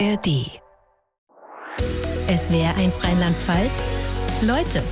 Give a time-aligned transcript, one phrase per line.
[0.00, 0.50] ARD.
[2.26, 3.86] Es wäre eins Rheinland-Pfalz.
[4.42, 4.82] Leute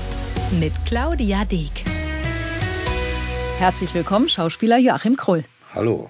[0.60, 1.72] mit Claudia Deek.
[3.58, 5.44] Herzlich willkommen, Schauspieler Joachim Krull.
[5.74, 6.08] Hallo.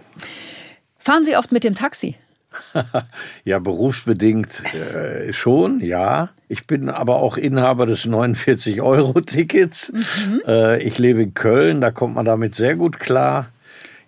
[0.99, 2.17] Fahren Sie oft mit dem Taxi?
[3.45, 6.31] ja, berufsbedingt äh, schon, ja.
[6.49, 9.93] Ich bin aber auch Inhaber des 49-Euro-Tickets.
[9.93, 10.43] Mhm.
[10.47, 13.49] Äh, ich lebe in Köln, da kommt man damit sehr gut klar.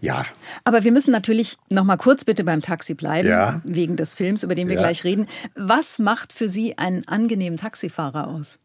[0.04, 0.26] Ja.
[0.64, 3.62] Aber wir müssen natürlich noch mal kurz bitte beim Taxi bleiben, ja.
[3.64, 4.82] wegen des Films, über den wir ja.
[4.82, 5.26] gleich reden.
[5.56, 8.58] Was macht für Sie einen angenehmen Taxifahrer aus?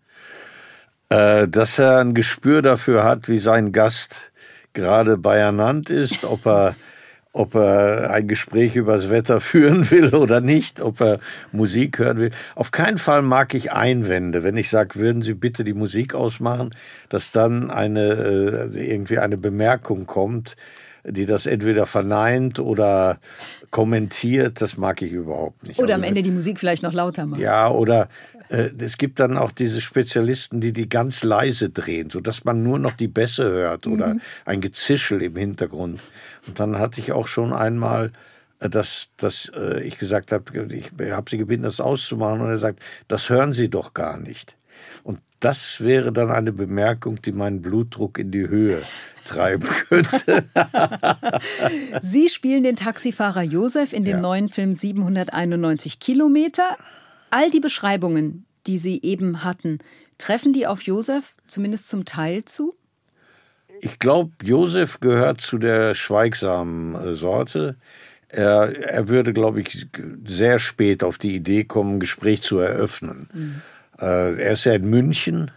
[1.07, 4.33] Äh, dass er ein Gespür dafür hat, wie sein Gast
[4.73, 6.75] gerade beieinander ist, ob er
[7.31, 11.19] ob er ein Gespräch über das Wetter führen will oder nicht, ob er
[11.51, 12.31] Musik hören will.
[12.55, 16.75] Auf keinen Fall mag ich Einwände, wenn ich sage, würden Sie bitte die Musik ausmachen,
[17.07, 20.55] dass dann eine äh, irgendwie eine Bemerkung kommt,
[21.03, 23.19] die das entweder verneint oder
[23.71, 25.79] kommentiert, das mag ich überhaupt nicht.
[25.79, 27.41] Oder am also, Ende die Musik vielleicht noch lauter machen.
[27.41, 28.09] Ja, oder
[28.49, 32.79] äh, es gibt dann auch diese Spezialisten, die die ganz leise drehen, sodass man nur
[32.79, 34.21] noch die Bässe hört oder mhm.
[34.45, 36.01] ein Gezischel im Hintergrund.
[36.47, 38.11] Und dann hatte ich auch schon einmal
[38.59, 42.41] äh, dass, dass äh, ich gesagt habe, ich habe sie gebeten, das auszumachen.
[42.41, 44.55] Und er sagt, das hören Sie doch gar nicht.
[45.03, 48.81] Und das wäre dann eine Bemerkung, die meinen Blutdruck in die Höhe
[49.25, 50.43] treiben könnte.
[52.01, 54.21] Sie spielen den Taxifahrer Josef in dem ja.
[54.21, 56.77] neuen Film 791 Kilometer.
[57.29, 59.79] All die Beschreibungen, die Sie eben hatten,
[60.17, 62.75] treffen die auf Josef zumindest zum Teil zu?
[63.81, 67.77] Ich glaube, Josef gehört zu der schweigsamen äh, Sorte.
[68.27, 69.87] Er, er würde, glaube ich,
[70.25, 73.29] sehr spät auf die Idee kommen, ein Gespräch zu eröffnen.
[73.33, 73.61] Mhm.
[74.01, 75.51] Äh, er ist ja in München.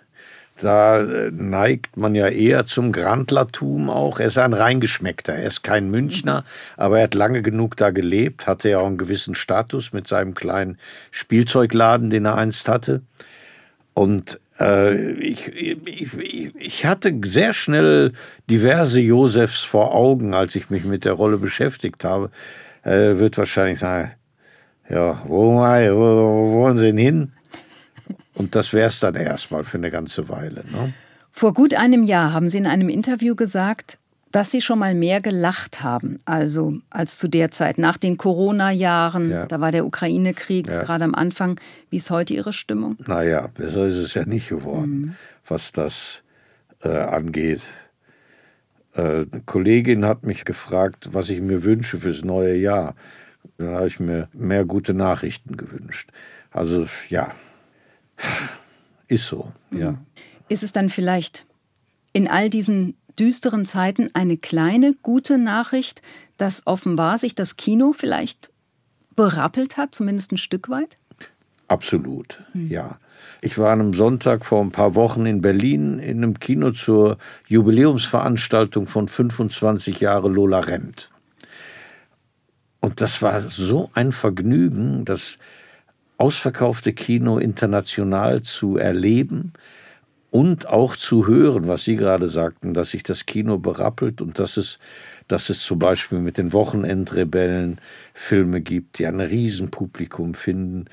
[0.60, 4.20] Da äh, neigt man ja eher zum Grandlertum auch.
[4.20, 5.34] Er ist ein Reingeschmeckter.
[5.34, 6.44] Er ist kein Münchner,
[6.76, 10.34] aber er hat lange genug da gelebt, hatte ja auch einen gewissen Status mit seinem
[10.34, 10.78] kleinen
[11.10, 13.02] Spielzeugladen, den er einst hatte.
[13.94, 18.12] Und äh, ich, ich, ich hatte sehr schnell
[18.48, 22.30] diverse Josefs vor Augen, als ich mich mit der Rolle beschäftigt habe.
[22.82, 24.12] Er wird wahrscheinlich sagen,
[24.88, 27.32] ja, wo, wo, wo wollen Sie denn hin?
[28.34, 30.64] Und das wäre es dann erstmal für eine ganze Weile.
[30.70, 30.92] Ne?
[31.30, 33.98] Vor gut einem Jahr haben Sie in einem Interview gesagt,
[34.32, 39.30] dass Sie schon mal mehr gelacht haben, also als zu der Zeit nach den Corona-Jahren.
[39.30, 39.46] Ja.
[39.46, 40.82] Da war der Ukraine-Krieg ja.
[40.82, 41.60] gerade am Anfang.
[41.90, 42.96] Wie ist heute Ihre Stimmung?
[43.06, 45.14] Naja, besser ist es ja nicht geworden, mhm.
[45.46, 46.22] was das
[46.82, 47.60] äh, angeht.
[48.94, 52.94] Äh, eine Kollegin hat mich gefragt, was ich mir wünsche fürs neue Jahr.
[53.58, 56.10] Dann habe ich mir mehr gute Nachrichten gewünscht.
[56.50, 57.32] Also ja,
[59.08, 59.98] ist so, ja.
[60.48, 61.46] Ist es dann vielleicht
[62.12, 66.02] in all diesen düsteren Zeiten eine kleine gute Nachricht,
[66.36, 68.50] dass offenbar sich das Kino vielleicht
[69.14, 70.96] berappelt hat, zumindest ein Stück weit?
[71.68, 72.68] Absolut, hm.
[72.68, 72.98] ja.
[73.40, 77.18] Ich war an einem Sonntag vor ein paar Wochen in Berlin in einem Kino zur
[77.46, 81.08] Jubiläumsveranstaltung von 25 Jahre Lola Rent.
[82.80, 85.38] Und das war so ein Vergnügen, dass
[86.22, 89.54] ausverkaufte Kino international zu erleben
[90.30, 94.56] und auch zu hören, was Sie gerade sagten, dass sich das Kino berappelt und dass
[94.56, 94.78] es,
[95.26, 97.80] dass es zum Beispiel mit den Wochenendrebellen
[98.14, 100.84] Filme gibt, die ein Riesenpublikum finden.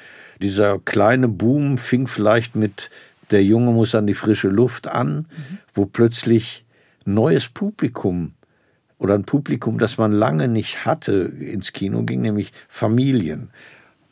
[0.41, 2.89] Dieser kleine Boom fing vielleicht mit
[3.29, 5.57] Der Junge muss an die frische Luft an, mhm.
[5.75, 6.65] wo plötzlich
[7.05, 8.33] neues Publikum
[8.97, 13.51] oder ein Publikum, das man lange nicht hatte, ins Kino ging, nämlich Familien.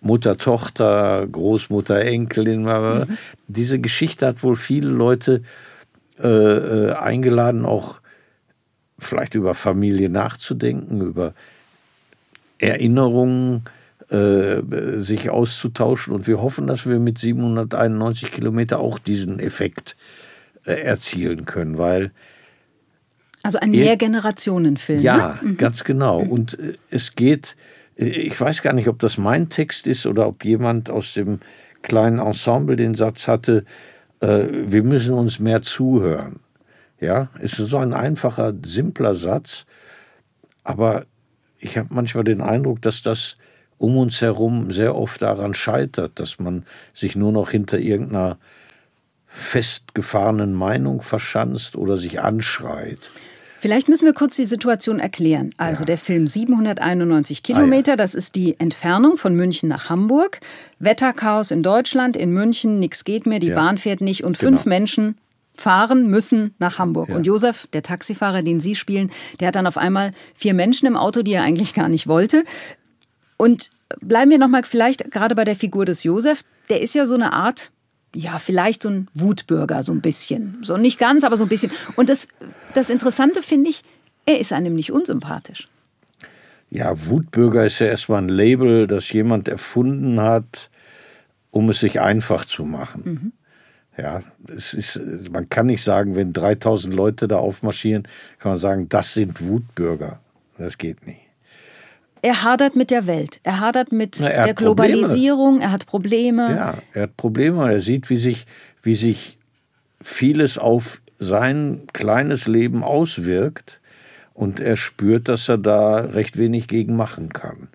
[0.02, 2.64] Mutter, Tochter, Großmutter, Enkelin.
[2.64, 3.18] Mhm.
[3.48, 5.42] Diese Geschichte hat wohl viele Leute
[6.20, 8.00] äh, äh, eingeladen, auch
[9.00, 11.34] vielleicht über Familie nachzudenken, über
[12.58, 13.64] Erinnerungen
[14.10, 14.62] äh,
[15.00, 16.14] sich auszutauschen.
[16.14, 19.96] Und wir hoffen, dass wir mit 791 Kilometer auch diesen Effekt
[20.66, 22.12] äh, erzielen können, weil
[23.44, 25.02] also ein Mehrgenerationenfilm.
[25.02, 25.52] Ja, ne?
[25.52, 25.58] mhm.
[25.58, 26.24] ganz genau.
[26.24, 26.32] Mhm.
[26.32, 27.56] Und äh, es geht
[27.98, 31.40] ich weiß gar nicht, ob das mein Text ist oder ob jemand aus dem
[31.82, 33.66] kleinen Ensemble den Satz hatte,
[34.20, 36.40] äh, wir müssen uns mehr zuhören.
[37.00, 39.66] Ja, es ist so ein einfacher, simpler Satz,
[40.64, 41.06] aber
[41.60, 43.38] ich habe manchmal den Eindruck, dass das
[43.78, 48.38] um uns herum sehr oft daran scheitert, dass man sich nur noch hinter irgendeiner
[49.28, 53.12] festgefahrenen Meinung verschanzt oder sich anschreit.
[53.60, 55.52] Vielleicht müssen wir kurz die Situation erklären.
[55.58, 55.88] Also ja.
[55.88, 57.96] der Film 791 Kilometer, ah, ja.
[57.98, 60.40] das ist die Entfernung von München nach Hamburg.
[60.80, 63.56] Wetterchaos in Deutschland, in München, nichts geht mehr, die ja.
[63.56, 64.52] Bahn fährt nicht und genau.
[64.52, 65.18] fünf Menschen
[65.56, 67.10] fahren müssen nach Hamburg.
[67.10, 70.96] Und Josef, der Taxifahrer, den Sie spielen, der hat dann auf einmal vier Menschen im
[70.96, 72.44] Auto, die er eigentlich gar nicht wollte.
[73.38, 76.44] Und bleiben wir nochmal vielleicht gerade bei der Figur des Josef.
[76.70, 77.72] Der ist ja so eine Art,
[78.16, 80.58] ja, vielleicht so ein Wutbürger, so ein bisschen.
[80.62, 81.72] So nicht ganz, aber so ein bisschen.
[81.96, 82.28] Und das,
[82.74, 83.84] das Interessante finde ich,
[84.26, 85.68] er ist einem nicht unsympathisch.
[86.70, 90.70] Ja, Wutbürger ist ja erstmal ein Label, das jemand erfunden hat,
[91.52, 93.02] um es sich einfach zu machen.
[93.06, 93.34] Mhm.
[93.98, 98.08] Ja, es ist, man kann nicht sagen, wenn 3000 Leute da aufmarschieren,
[98.38, 100.20] kann man sagen, das sind Wutbürger.
[100.58, 101.22] Das geht nicht.
[102.22, 103.40] Er hadert mit der Welt.
[103.44, 105.60] Er hadert mit Na, er der Globalisierung.
[105.60, 105.64] Probleme.
[105.64, 106.52] Er hat Probleme.
[106.52, 107.72] Ja, er hat Probleme.
[107.72, 108.46] Er sieht, wie sich,
[108.82, 109.38] wie sich
[110.02, 113.82] vieles auf sein kleines Leben auswirkt.
[114.34, 117.70] Und er spürt, dass er da recht wenig gegen machen kann.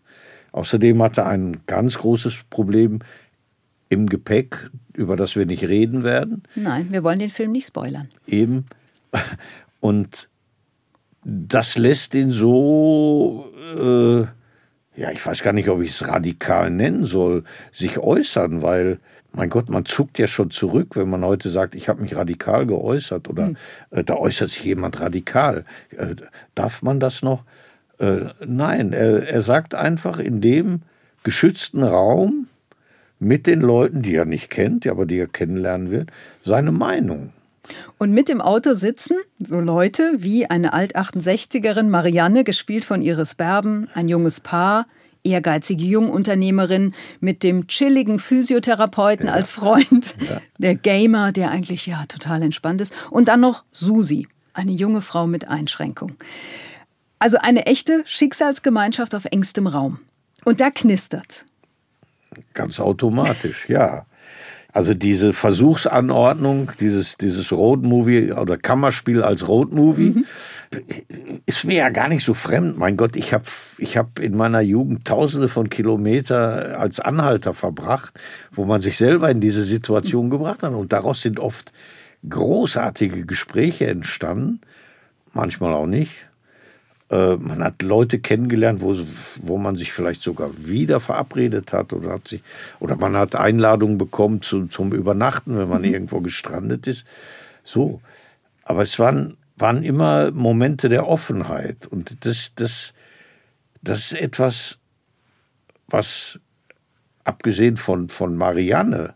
[0.53, 3.01] Außerdem hat er ein ganz großes Problem
[3.89, 6.43] im Gepäck, über das wir nicht reden werden.
[6.55, 8.09] Nein, wir wollen den Film nicht spoilern.
[8.27, 8.67] Eben.
[9.81, 10.29] Und
[11.25, 14.27] das lässt ihn so, äh,
[14.95, 18.99] ja, ich weiß gar nicht, ob ich es radikal nennen soll, sich äußern, weil,
[19.33, 22.67] mein Gott, man zuckt ja schon zurück, wenn man heute sagt, ich habe mich radikal
[22.67, 23.57] geäußert oder hm.
[23.91, 25.65] äh, da äußert sich jemand radikal.
[25.97, 26.17] Äh,
[26.55, 27.45] darf man das noch?
[27.99, 30.83] Äh, nein, er, er sagt einfach in dem
[31.23, 32.49] geschützten Raum,
[33.23, 36.07] mit den Leuten, die er nicht kennt, aber die er kennenlernen will,
[36.45, 37.33] seine Meinung.
[37.99, 43.89] Und mit im Auto sitzen so Leute wie eine Alt-68erin Marianne, gespielt von Iris Berben,
[43.95, 44.87] ein junges Paar,
[45.25, 49.33] ehrgeizige Jungunternehmerin mit dem chilligen Physiotherapeuten ja.
[49.33, 50.41] als Freund, ja.
[50.59, 55.27] der Gamer, der eigentlich ja total entspannt ist, und dann noch Susi, eine junge Frau
[55.27, 56.13] mit Einschränkung.
[57.19, 60.01] Also eine echte Schicksalsgemeinschaft auf engstem Raum.
[60.45, 61.47] Und da knistert's.
[62.53, 64.07] Ganz automatisch, ja.
[64.75, 70.25] Also diese Versuchsanordnung, dieses, dieses Roadmovie oder Kammerspiel als Roadmovie, mhm.
[71.45, 72.79] ist mir ja gar nicht so fremd.
[72.79, 73.45] Mein Gott, ich habe
[73.77, 78.19] ich hab in meiner Jugend tausende von Kilometer als Anhalter verbracht,
[78.51, 80.73] wo man sich selber in diese Situation gebracht hat.
[80.73, 81.71] Und daraus sind oft
[82.27, 84.63] großartige Gespräche entstanden,
[85.35, 86.13] manchmal auch nicht.
[87.13, 88.97] Äh, man hat Leute kennengelernt, wo,
[89.43, 92.43] wo man sich vielleicht sogar wieder verabredet hat oder hat sich
[92.81, 95.93] oder man hat Einladungen bekommen zu, zum Übernachten, wenn man mhm.
[95.93, 97.05] irgendwo gestrandet ist.
[97.63, 98.01] So,
[98.65, 102.95] aber es waren waren immer Momente der Offenheit und das das
[103.83, 104.79] das ist etwas,
[105.89, 106.41] was
[107.25, 109.13] abgesehen von von Marianne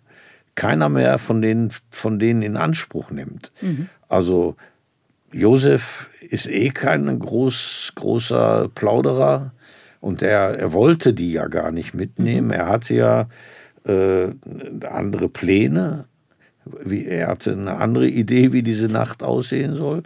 [0.54, 3.52] keiner mehr von denen von denen in Anspruch nimmt.
[3.62, 3.88] Mhm.
[4.08, 4.56] Also
[5.36, 9.52] Josef ist eh kein groß, großer Plauderer
[10.00, 12.48] und er, er wollte die ja gar nicht mitnehmen.
[12.48, 12.52] Mhm.
[12.52, 13.28] Er hatte ja
[13.84, 14.28] äh,
[14.86, 16.06] andere Pläne.
[16.64, 20.02] Wie, er hatte eine andere Idee, wie diese Nacht aussehen soll.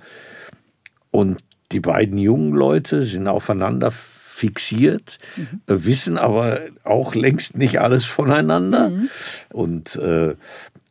[1.11, 1.39] Und
[1.73, 5.61] die beiden jungen Leute sind aufeinander fixiert, mhm.
[5.67, 8.91] äh, wissen aber auch längst nicht alles voneinander.
[8.91, 9.09] Mhm.
[9.51, 10.35] Und äh,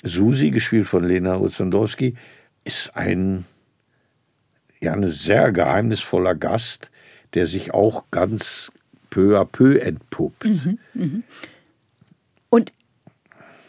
[0.04, 2.16] Susi, gespielt von Lena Uzandowski,
[2.64, 3.46] ist ein
[4.82, 6.92] ja ein sehr geheimnisvoller Gast,
[7.34, 8.72] der sich auch ganz
[9.10, 10.46] peu à peu entpuppt.
[10.46, 11.20] Mhm, mh.
[12.50, 12.74] Und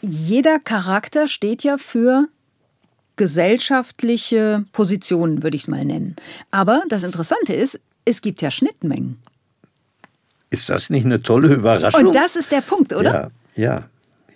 [0.01, 2.27] jeder Charakter steht ja für
[3.15, 6.15] gesellschaftliche Positionen, würde ich es mal nennen.
[6.49, 9.19] Aber das Interessante ist, es gibt ja Schnittmengen.
[10.49, 12.07] Ist das nicht eine tolle Überraschung?
[12.07, 13.31] Und das ist der Punkt, oder?
[13.55, 13.87] Ja, ja.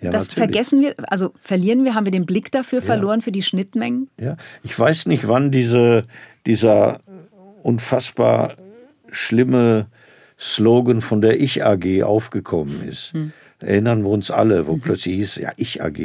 [0.02, 0.36] Ja, das natürlich.
[0.36, 3.24] vergessen wir, also verlieren wir, haben wir den Blick dafür verloren, ja.
[3.24, 4.10] für die Schnittmengen?
[4.20, 6.02] Ja, ich weiß nicht, wann diese,
[6.46, 7.00] dieser
[7.62, 8.54] unfassbar
[9.10, 9.86] schlimme
[10.38, 13.12] Slogan von der Ich AG aufgekommen ist.
[13.12, 13.32] Hm.
[13.58, 14.80] Erinnern wir uns alle, wo mhm.
[14.80, 15.98] plötzlich hieß, ja, Ich AG,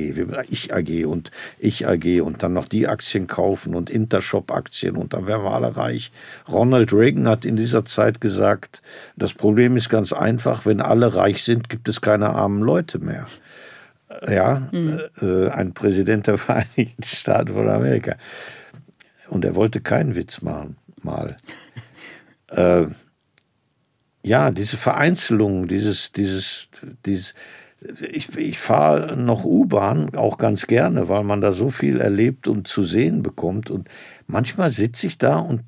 [0.48, 5.28] Ich AG und Ich AG und dann noch die Aktien kaufen und Intershop-Aktien und dann
[5.28, 6.14] wären wir alle reich.
[6.48, 8.82] Ronald Reagan hat in dieser Zeit gesagt,
[9.18, 13.28] das Problem ist ganz einfach, wenn alle reich sind, gibt es keine armen Leute mehr
[14.28, 15.00] ja, mhm.
[15.22, 18.16] äh, ein Präsident der Vereinigten Staaten von Amerika.
[19.32, 21.38] Und er wollte keinen Witz machen, mal.
[22.50, 22.86] äh,
[24.24, 26.68] ja, diese Vereinzelung, dieses, dieses,
[27.06, 27.34] dieses,
[28.12, 32.68] ich, ich fahre noch U-Bahn auch ganz gerne, weil man da so viel erlebt und
[32.68, 33.72] zu sehen bekommt.
[33.72, 33.88] Und
[34.28, 35.64] manchmal sitze ich da und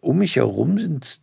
[0.00, 1.20] um mich herum sind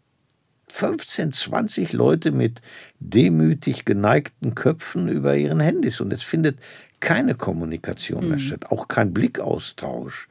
[0.68, 2.62] 15, 20 Leute mit
[3.00, 6.60] demütig geneigten Köpfen über ihren Handys und es findet
[7.00, 8.42] keine Kommunikation mehr mhm.
[8.42, 10.28] statt, auch kein Blickaustausch.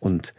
[0.00, 0.34] Und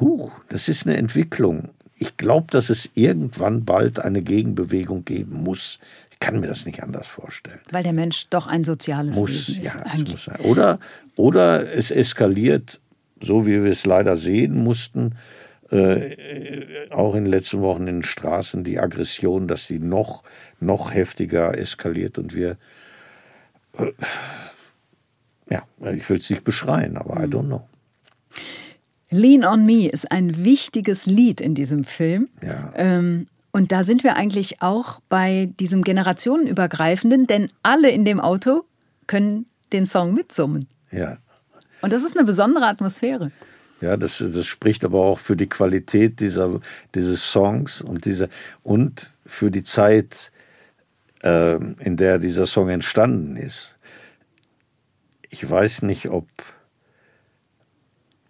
[0.00, 1.70] hu, das ist eine Entwicklung.
[1.98, 5.78] Ich glaube, dass es irgendwann bald eine Gegenbewegung geben muss.
[6.10, 7.60] Ich kann mir das nicht anders vorstellen.
[7.70, 9.74] Weil der Mensch doch ein soziales muss, Wesen ist.
[9.74, 10.40] Ja, es muss sein.
[10.40, 10.78] Oder,
[11.16, 12.80] oder es eskaliert,
[13.20, 15.14] so wie wir es leider sehen mussten,
[15.70, 20.22] äh, auch in den letzten Wochen in den Straßen, die Aggression, dass die noch,
[20.60, 22.56] noch heftiger eskaliert und wir,
[23.78, 23.92] äh,
[25.50, 27.66] ja, ich will es nicht beschreien, aber I don't know.
[29.14, 32.28] Lean on Me ist ein wichtiges Lied in diesem Film.
[32.42, 32.72] Ja.
[32.74, 38.64] Ähm, und da sind wir eigentlich auch bei diesem generationenübergreifenden, denn alle in dem Auto
[39.06, 40.66] können den Song mitsummen.
[40.90, 41.18] Ja.
[41.80, 43.30] Und das ist eine besondere Atmosphäre.
[43.80, 46.60] Ja, das, das spricht aber auch für die Qualität dieser,
[46.96, 48.28] dieses Songs und, dieser,
[48.64, 50.32] und für die Zeit,
[51.22, 51.54] äh,
[51.84, 53.78] in der dieser Song entstanden ist.
[55.30, 56.26] Ich weiß nicht, ob,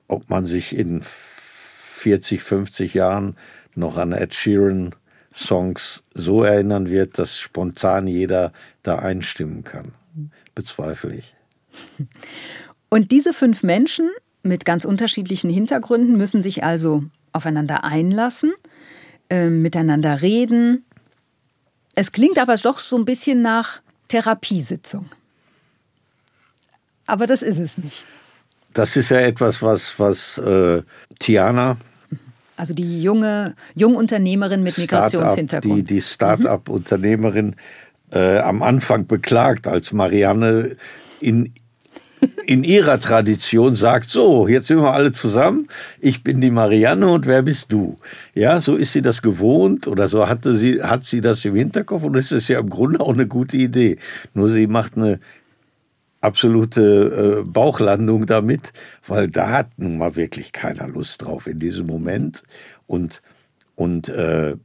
[0.08, 3.36] ob man sich in 40, 50 Jahren
[3.74, 4.94] noch an Ed Sheeran
[5.34, 9.92] Songs so erinnern wird, dass spontan jeder da einstimmen kann.
[10.54, 11.34] Bezweifle ich.
[12.88, 14.10] Und diese fünf Menschen
[14.44, 18.52] mit ganz unterschiedlichen Hintergründen müssen sich also aufeinander einlassen,
[19.28, 20.84] äh, miteinander reden.
[21.96, 25.10] Es klingt aber doch so ein bisschen nach Therapiesitzung.
[27.06, 28.04] Aber das ist es nicht.
[28.74, 30.82] Das ist ja etwas, was, was äh,
[31.18, 31.76] Tiana,
[32.56, 35.90] also die junge Jungunternehmerin mit Migrationshintergrund.
[35.90, 37.56] Die, die Start-up-Unternehmerin
[38.12, 40.76] äh, am Anfang beklagt, als Marianne
[41.20, 41.52] in,
[42.46, 45.66] in ihrer Tradition sagt, so, jetzt sind wir alle zusammen,
[46.00, 47.98] ich bin die Marianne und wer bist du?
[48.34, 52.04] Ja, so ist sie das gewohnt oder so hatte sie, hat sie das im Hinterkopf
[52.04, 53.98] und es ist ja im Grunde auch eine gute Idee.
[54.32, 55.18] Nur sie macht eine
[56.24, 58.72] absolute äh, Bauchlandung damit,
[59.06, 62.42] weil da hat nun mal wirklich keiner Lust drauf in diesem Moment
[62.86, 63.22] und
[63.76, 64.56] und äh,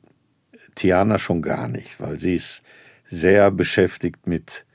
[0.76, 2.62] Tiana schon gar nicht, weil sie ist
[3.10, 4.66] sehr beschäftigt mit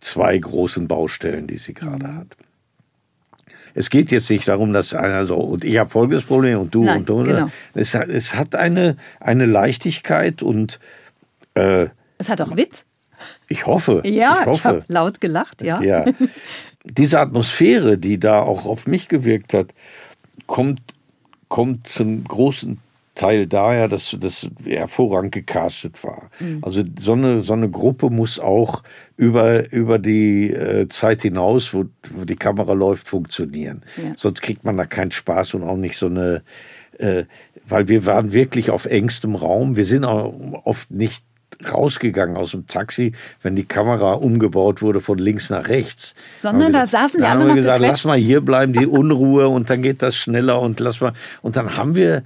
[0.00, 2.36] zwei großen Baustellen, die sie gerade hat.
[3.74, 6.84] Es geht jetzt nicht darum, dass einer so, und ich habe folgendes Problem und du
[6.84, 7.22] Nein, und du.
[7.24, 7.50] genau.
[7.74, 10.78] Es, hat- es hat eine, eine Leichtigkeit und
[11.54, 12.86] äh, Es hat auch Witz.
[13.48, 15.80] Ich hoffe, Ja, ich ich, habe laut gelacht, ja.
[15.82, 16.04] ja.
[16.84, 19.68] Diese Atmosphäre, die da auch auf mich gewirkt hat,
[20.46, 20.80] kommt,
[21.48, 22.78] kommt zum großen
[23.14, 26.30] Teil daher, dass das hervorragend gecastet war.
[26.62, 28.82] Also so eine, so eine Gruppe muss auch
[29.16, 33.82] über, über die äh, Zeit hinaus, wo, wo die Kamera läuft, funktionieren.
[33.96, 34.14] Ja.
[34.16, 36.42] Sonst kriegt man da keinen Spaß und auch nicht so eine,
[36.98, 37.24] äh,
[37.64, 39.76] weil wir waren wirklich auf engstem Raum.
[39.76, 41.24] Wir sind auch oft nicht
[41.70, 46.14] rausgegangen aus dem Taxi, wenn die Kamera umgebaut wurde von links nach rechts.
[46.38, 48.04] Sondern da gesagt- saßen die dann alle haben wir gesagt, gequetscht.
[48.04, 51.12] lass mal hier bleiben, die Unruhe und dann geht das schneller und lass mal.
[51.42, 52.22] Und dann haben wir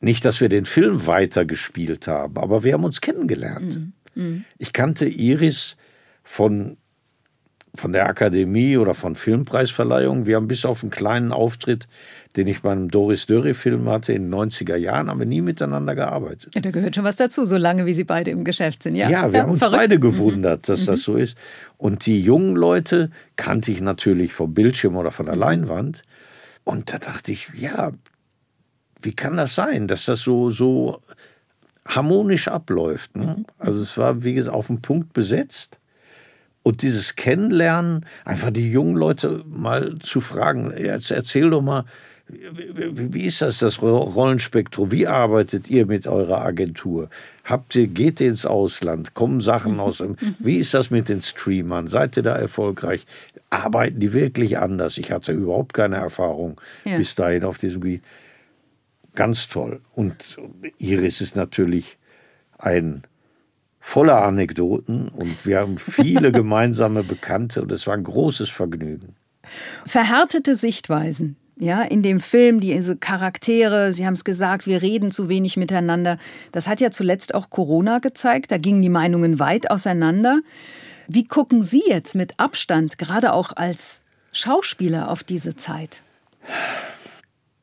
[0.00, 3.92] nicht, dass wir den Film weitergespielt haben, aber wir haben uns kennengelernt.
[4.58, 5.76] Ich kannte Iris
[6.24, 6.76] von,
[7.74, 10.24] von der Akademie oder von Filmpreisverleihungen.
[10.26, 11.86] Wir haben bis auf einen kleinen Auftritt,
[12.36, 15.94] den ich bei einem Doris Dörre-Film hatte in den 90er Jahren, haben wir nie miteinander
[15.94, 16.54] gearbeitet.
[16.54, 18.94] Ja, da gehört schon was dazu, solange wie sie beide im Geschäft sind.
[18.94, 19.76] Ja, Ja, wir haben uns verrückt.
[19.76, 19.80] Mhm.
[19.80, 21.38] beide gewundert, dass das so ist.
[21.78, 26.02] Und die jungen Leute kannte ich natürlich vom Bildschirm oder von der Leinwand.
[26.64, 27.92] Und da dachte ich, ja,
[29.00, 31.00] wie kann das sein, dass das so, so
[31.86, 33.16] harmonisch abläuft?
[33.16, 33.44] Ne?
[33.58, 35.78] Also es war, wie gesagt, auf den Punkt besetzt.
[36.62, 41.84] Und dieses Kennenlernen, einfach die jungen Leute mal zu fragen, jetzt erzähl doch mal,
[42.28, 44.90] wie ist das, das Ro- Rollenspektrum?
[44.90, 47.08] Wie arbeitet ihr mit eurer Agentur?
[47.44, 49.14] Habt ihr, geht ihr ins Ausland?
[49.14, 51.86] Kommen Sachen aus dem, wie ist das mit den Streamern?
[51.88, 53.06] Seid ihr da erfolgreich?
[53.50, 54.98] Arbeiten die wirklich anders?
[54.98, 56.98] Ich hatte überhaupt keine Erfahrung Ja.
[56.98, 58.02] bis dahin auf diesem Gebiet.
[59.14, 59.80] Ganz toll.
[59.94, 60.36] Und
[60.78, 61.96] Iris ist natürlich
[62.58, 63.02] ein
[63.78, 69.14] voller Anekdoten und wir haben viele gemeinsame Bekannte und es war ein großes Vergnügen.
[69.86, 71.36] Verhärtete Sichtweisen.
[71.58, 76.18] Ja, in dem Film, diese Charaktere, Sie haben es gesagt, wir reden zu wenig miteinander.
[76.52, 78.52] Das hat ja zuletzt auch Corona gezeigt.
[78.52, 80.40] Da gingen die Meinungen weit auseinander.
[81.08, 86.02] Wie gucken Sie jetzt mit Abstand, gerade auch als Schauspieler, auf diese Zeit?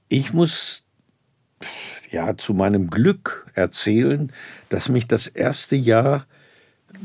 [0.09, 0.83] Ich muss
[2.09, 4.31] ja zu meinem Glück erzählen,
[4.69, 6.25] dass mich das erste Jahr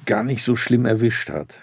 [0.07, 1.62] gar nicht so schlimm erwischt hat.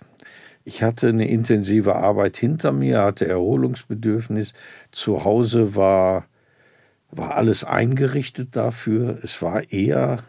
[0.68, 4.54] Ich hatte eine intensive Arbeit hinter mir, hatte Erholungsbedürfnis.
[4.92, 6.26] Zu Hause war,
[7.12, 9.20] war alles eingerichtet dafür.
[9.24, 10.24] Es war eher,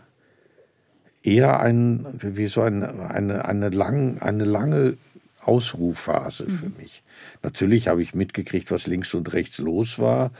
[1.23, 4.99] eher ein, wie so ein, eine, eine, lang, eine lange
[5.41, 7.03] Ausruhphase für mich.
[7.43, 10.33] Natürlich habe ich mitgekriegt, was links und rechts los war.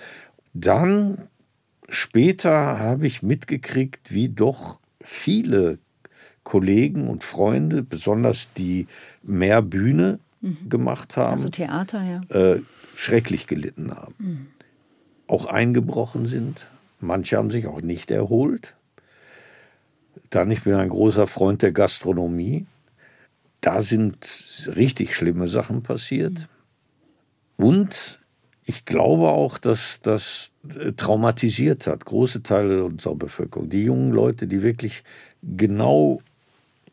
[0.53, 1.29] Dann
[1.89, 5.79] später habe ich mitgekriegt, wie doch viele
[6.47, 8.87] Kollegen und Freunde, besonders die
[9.25, 10.21] mehr Bühne
[10.69, 12.21] gemacht haben, Also Theater, ja.
[12.31, 12.63] äh,
[12.95, 14.49] schrecklich gelitten haben.
[15.27, 16.67] auch eingebrochen sind.
[17.01, 18.77] Manche haben sich auch nicht erholt.
[20.31, 22.65] Dann, ich bin ein großer Freund der Gastronomie.
[23.61, 26.49] Da sind richtig schlimme Sachen passiert.
[27.57, 28.21] Und
[28.65, 33.69] ich glaube auch, dass das äh, traumatisiert hat, große Teile unserer Bevölkerung.
[33.69, 35.03] Die jungen Leute, die wirklich
[35.43, 36.21] genau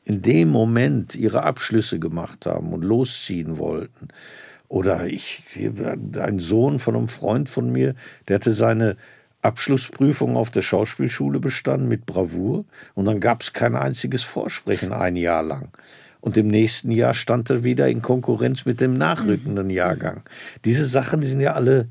[0.05, 4.10] in dem Moment ihre Abschlüsse gemacht haben und losziehen wollten.
[4.67, 5.43] Oder ich,
[6.17, 7.95] ein Sohn von einem Freund von mir,
[8.27, 8.98] der hatte seine
[9.41, 15.15] Abschlussprüfung auf der Schauspielschule bestanden mit Bravour und dann gab es kein einziges Vorsprechen ein
[15.15, 15.69] Jahr lang.
[16.22, 19.74] Und im nächsten Jahr stand er wieder in Konkurrenz mit dem nachrückenden mhm.
[19.74, 20.24] Jahrgang.
[20.63, 21.89] Diese Sachen, die sind ja alle,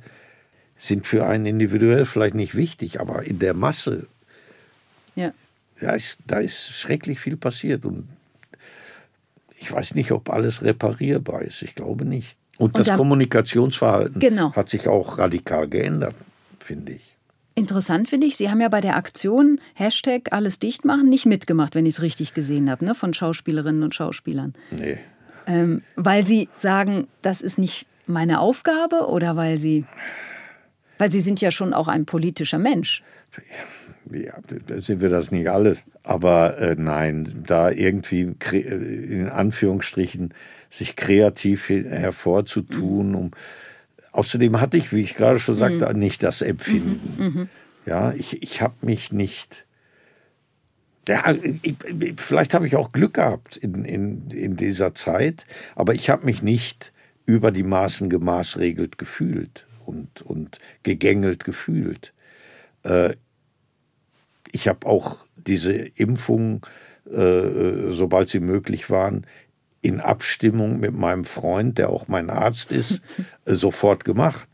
[0.75, 4.07] sind für einen individuell vielleicht nicht wichtig, aber in der Masse,
[5.15, 5.33] ja.
[5.83, 7.85] Da, ist, da ist schrecklich viel passiert.
[7.85, 8.09] Und
[9.59, 11.63] ich weiß nicht, ob alles reparierbar ist.
[11.63, 12.37] Ich glaube nicht.
[12.59, 14.55] Und, Und das Kommunikationsverhalten genau.
[14.55, 16.15] hat sich auch radikal geändert,
[16.61, 17.17] finde ich.
[17.55, 21.75] Interessant finde ich, Sie haben ja bei der Aktion Hashtag alles dicht machen nicht mitgemacht,
[21.75, 22.95] wenn ich es richtig gesehen habe, ne?
[22.95, 24.55] von Schauspielerinnen und Schauspielern.
[24.71, 24.99] Nee.
[25.47, 29.85] Ähm, weil Sie sagen, das ist nicht meine Aufgabe oder weil Sie,
[30.99, 33.03] weil Sie sind ja schon auch ein politischer Mensch.
[33.37, 33.43] Ja,
[34.81, 35.79] sind wir das nicht alles.
[36.03, 40.35] Aber äh, nein, da irgendwie äh, in Anführungsstrichen
[40.71, 43.31] sich kreativ hervorzutun, um
[44.13, 45.99] Außerdem hatte ich, wie ich gerade schon sagte, mhm.
[45.99, 47.15] nicht das Empfinden.
[47.19, 47.25] Mhm.
[47.25, 47.49] mhm.
[47.85, 49.67] Ja, ich, ich habe mich nicht.
[51.09, 51.75] Ja, ich,
[52.19, 56.43] vielleicht habe ich auch Glück gehabt in, in, in dieser Zeit, aber ich habe mich
[56.43, 56.93] nicht
[57.27, 62.13] über die Maßen gemaßregelt gefühlt und, und gegängelt gefühlt.
[62.85, 63.15] Äh,
[64.53, 66.61] ich habe auch diese Impfungen,
[67.11, 69.27] äh, sobald sie möglich waren,
[69.81, 73.03] in Abstimmung mit meinem Freund, der auch mein Arzt ist,
[73.45, 74.47] äh, sofort gemacht.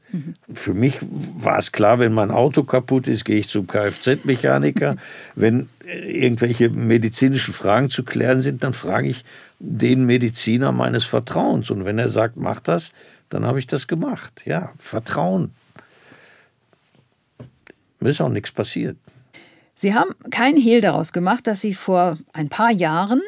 [0.54, 4.96] Für mich war es klar, wenn mein Auto kaputt ist, gehe ich zum Kfz-Mechaniker.
[5.34, 9.22] Wenn äh, irgendwelche medizinischen Fragen zu klären sind, dann frage ich
[9.58, 11.70] den Mediziner meines Vertrauens.
[11.70, 12.92] Und wenn er sagt, mach das,
[13.28, 14.32] dann habe ich das gemacht.
[14.46, 15.50] Ja, Vertrauen.
[18.00, 18.96] Mir ist auch nichts passiert.
[19.80, 23.22] Sie haben kein Hehl daraus gemacht, dass Sie vor ein paar Jahren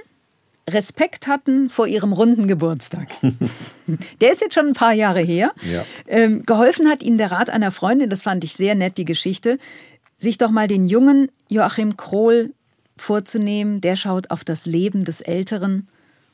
[0.69, 3.09] Respekt hatten vor ihrem runden Geburtstag.
[4.21, 5.53] der ist jetzt schon ein paar Jahre her.
[5.63, 5.85] Ja.
[6.09, 9.59] Ähm, geholfen hat ihnen der Rat einer Freundin, das fand ich sehr nett, die Geschichte,
[10.19, 12.53] sich doch mal den jungen Joachim Krohl
[12.97, 13.81] vorzunehmen.
[13.81, 15.87] Der schaut auf das Leben des Älteren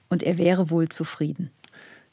[0.09, 1.51] und er wäre wohl zufrieden.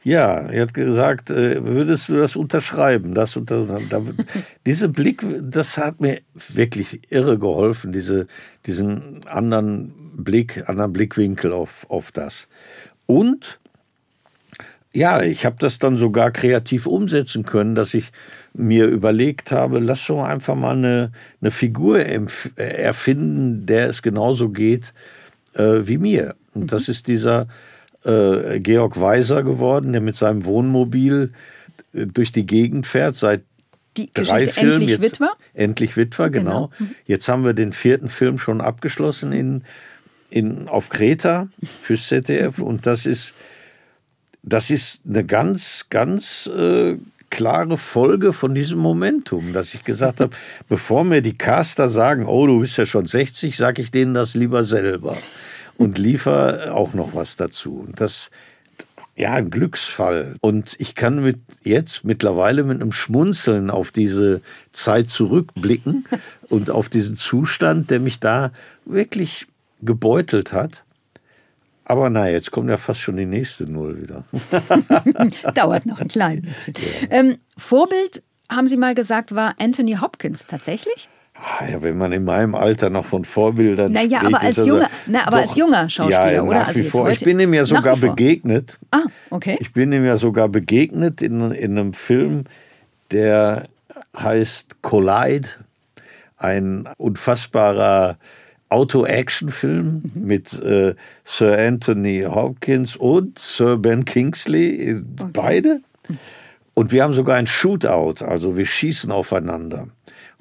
[0.04, 3.14] Ja, er hat gesagt, äh, würdest du das unterschreiben?
[3.14, 4.02] Das unter, da,
[4.66, 8.28] diese Blick, das hat mir wirklich irre geholfen, diese,
[8.66, 12.50] diesen anderen Blick, anderen Blickwinkel auf, auf das.
[13.06, 13.60] Und
[14.94, 18.12] ja, ich habe das dann sogar kreativ umsetzen können, dass ich
[18.54, 21.12] mir überlegt habe, lass doch einfach mal eine,
[21.42, 24.94] eine Figur erfinden, der es genauso geht
[25.54, 26.36] äh, wie mir.
[26.54, 27.48] Und das ist dieser
[28.06, 31.32] äh, Georg Weiser geworden, der mit seinem Wohnmobil
[31.94, 33.42] äh, durch die Gegend fährt seit
[33.98, 34.74] die drei Geschichte Filmen.
[34.74, 35.32] Endlich Jetzt, Witwer?
[35.54, 36.52] Endlich Witwer, genau.
[36.52, 36.72] genau.
[36.80, 36.96] Mhm.
[37.06, 39.64] Jetzt haben wir den vierten Film schon abgeschlossen in,
[40.30, 41.48] in, auf Kreta
[41.82, 42.64] fürs ZDF mhm.
[42.66, 43.34] und das ist,
[44.42, 46.98] das ist eine ganz, ganz äh,
[47.30, 50.36] klare Folge von diesem Momentum, dass ich gesagt habe,
[50.70, 54.36] bevor mir die Caster sagen, oh, du bist ja schon 60, sage ich denen das
[54.36, 55.18] lieber selber
[55.78, 57.86] und liefere auch noch was dazu.
[57.88, 58.32] Und das,
[59.16, 60.36] ja, ein Glücksfall.
[60.42, 66.06] Und ich kann mit jetzt mittlerweile mit einem Schmunzeln auf diese Zeit zurückblicken
[66.50, 68.52] und auf diesen Zustand, der mich da
[68.86, 69.48] wirklich
[69.82, 70.84] gebeutelt hat.
[71.86, 74.24] Aber na, jetzt kommt ja fast schon die nächste Null wieder.
[75.54, 76.74] Dauert noch ein klein bisschen.
[76.78, 77.08] Ja.
[77.10, 81.10] Ähm, Vorbild, haben Sie mal gesagt, war Anthony Hopkins tatsächlich?
[81.46, 84.36] Ah, ja, wenn man in meinem Alter noch von Vorbildern naja, spricht.
[84.36, 86.60] Aber als also, junger, na, aber doch, als junger Schauspieler, ja, oder?
[86.60, 87.12] Nach also wie vor.
[87.12, 88.80] Ich bin ihm ja sogar begegnet.
[88.92, 89.58] Ah, okay.
[89.60, 92.46] Ich bin ihm ja sogar begegnet in, in einem Film,
[93.12, 93.68] der
[94.18, 95.50] heißt Collide.
[96.38, 98.18] Ein unfassbarer
[98.70, 100.26] Auto-Action-Film mhm.
[100.26, 105.30] mit äh, Sir Anthony Hopkins und Sir Ben Kingsley, okay.
[105.32, 105.82] beide.
[106.74, 109.88] Und wir haben sogar ein Shootout, also wir schießen aufeinander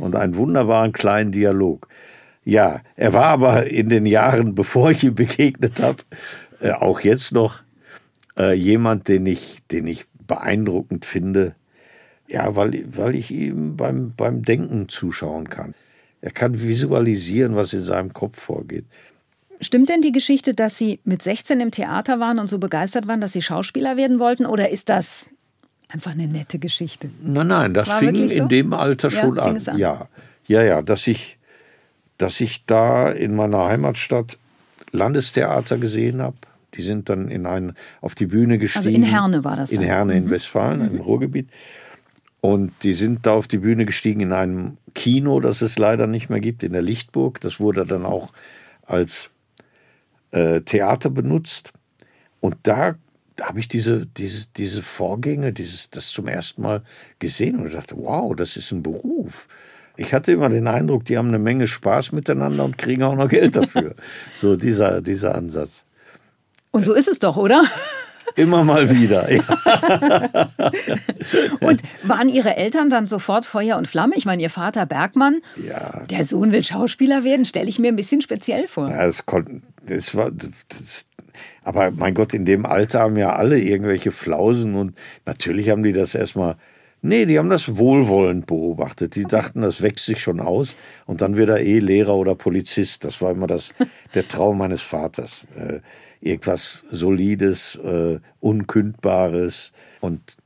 [0.03, 1.88] und einen wunderbaren kleinen Dialog.
[2.45, 6.03] Ja, er war aber in den Jahren, bevor ich ihm begegnet habe,
[6.61, 7.62] äh, auch jetzt noch
[8.38, 11.55] äh, jemand, den ich, den ich beeindruckend finde.
[12.29, 15.75] Ja, weil, weil ich ihm beim, beim Denken zuschauen kann.
[16.21, 18.85] Er kann visualisieren, was in seinem Kopf vorgeht.
[19.61, 23.21] Stimmt denn die Geschichte, dass Sie mit 16 im Theater waren und so begeistert waren,
[23.21, 24.47] dass Sie Schauspieler werden wollten?
[24.47, 25.27] Oder ist das
[25.93, 27.11] Einfach eine nette Geschichte.
[27.23, 28.35] Nein, nein, das, das fing so?
[28.35, 29.59] in dem Alter ja, schon an.
[29.67, 29.79] an.
[29.79, 30.09] Ja,
[30.47, 31.39] ja, ja, dass ich,
[32.17, 34.39] dass ich da in meiner Heimatstadt
[34.93, 36.37] Landestheater gesehen habe.
[36.75, 38.87] Die sind dann in ein, auf die Bühne gestiegen.
[38.87, 39.83] Also in Herne war das dann?
[39.83, 40.19] In Herne mhm.
[40.19, 40.95] in Westfalen, mhm.
[40.97, 41.51] im Ruhrgebiet.
[42.41, 46.31] Und die sind da auf die Bühne gestiegen in einem Kino, das es leider nicht
[46.31, 47.41] mehr gibt, in der Lichtburg.
[47.41, 48.33] Das wurde dann auch
[48.87, 49.31] als
[50.31, 51.73] äh, Theater benutzt.
[52.41, 52.97] Und da
[53.43, 56.83] habe ich diese, diese, diese Vorgänge, dieses, das zum ersten Mal
[57.19, 59.49] gesehen und dachte, wow, das ist ein Beruf.
[59.97, 63.29] Ich hatte immer den Eindruck, die haben eine Menge Spaß miteinander und kriegen auch noch
[63.29, 63.95] Geld dafür.
[64.37, 65.85] so dieser, dieser Ansatz.
[66.71, 67.63] Und so ist es doch, oder?
[68.37, 69.31] Immer mal wieder.
[69.31, 69.43] Ja.
[71.61, 74.15] und waren Ihre Eltern dann sofort Feuer und Flamme?
[74.17, 76.05] Ich meine, Ihr Vater Bergmann, ja.
[76.09, 78.89] der Sohn will Schauspieler werden, stelle ich mir ein bisschen speziell vor.
[78.89, 81.09] Ja, das konnte, das war, das,
[81.64, 84.96] aber mein Gott, in dem Alter haben ja alle irgendwelche Flausen und
[85.27, 86.57] natürlich haben die das erstmal
[87.05, 89.16] Nee, die haben das wohlwollend beobachtet.
[89.16, 93.05] Die dachten, das wächst sich schon aus und dann wird er eh Lehrer oder Polizist.
[93.05, 93.75] Das war immer das,
[94.14, 95.48] der Traum meines Vaters.
[95.57, 95.81] Äh,
[96.20, 99.72] irgendwas Solides, äh, Unkündbares.
[100.01, 100.37] Und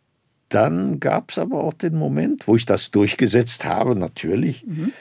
[0.49, 4.65] dann gab es aber auch den Moment, wo ich das durchgesetzt habe, natürlich.
[4.67, 4.93] Mhm.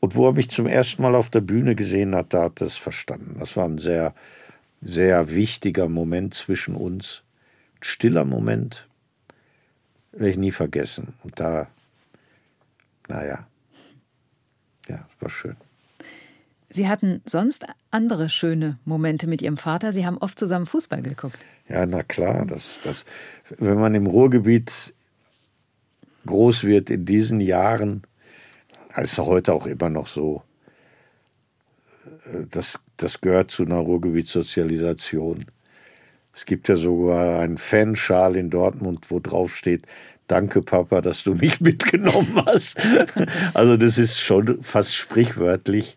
[0.00, 2.66] Und wo er mich zum ersten Mal auf der Bühne gesehen hat, da hat er
[2.66, 3.36] es verstanden.
[3.38, 4.14] Das war ein sehr,
[4.80, 7.22] sehr wichtiger Moment zwischen uns.
[7.76, 8.86] Ein stiller Moment,
[10.12, 11.14] werde ich nie vergessen.
[11.22, 11.68] Und da,
[13.08, 13.46] naja,
[14.88, 15.56] ja, war schön.
[16.68, 19.92] Sie hatten sonst andere schöne Momente mit Ihrem Vater.
[19.92, 21.38] Sie haben oft zusammen Fußball geguckt.
[21.68, 22.44] Ja, na klar.
[22.44, 23.04] Das, das,
[23.58, 24.92] wenn man im Ruhrgebiet
[26.26, 28.02] groß wird in diesen Jahren,
[28.96, 30.42] ist heute auch immer noch so,
[32.50, 35.46] das, das gehört zu einer Ruhrgebietssozialisation.
[36.32, 39.82] Es gibt ja sogar einen Fanschal in Dortmund, wo drauf steht,
[40.28, 42.78] Danke, Papa, dass du mich mitgenommen hast.
[43.54, 45.96] also, das ist schon fast sprichwörtlich.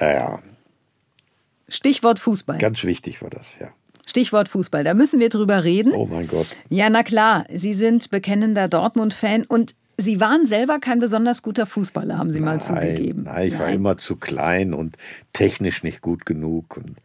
[0.00, 0.40] Ja.
[1.68, 2.58] Stichwort Fußball.
[2.58, 3.68] Ganz wichtig war das, ja.
[4.04, 5.92] Stichwort Fußball, da müssen wir drüber reden.
[5.92, 6.48] Oh mein Gott.
[6.68, 12.18] Ja, na klar, Sie sind bekennender Dortmund-Fan und Sie waren selber kein besonders guter Fußballer,
[12.18, 13.24] haben Sie nein, mal zugegeben.
[13.24, 13.60] Nein, ich nein.
[13.60, 14.96] war immer zu klein und
[15.32, 16.76] technisch nicht gut genug.
[16.76, 16.96] Und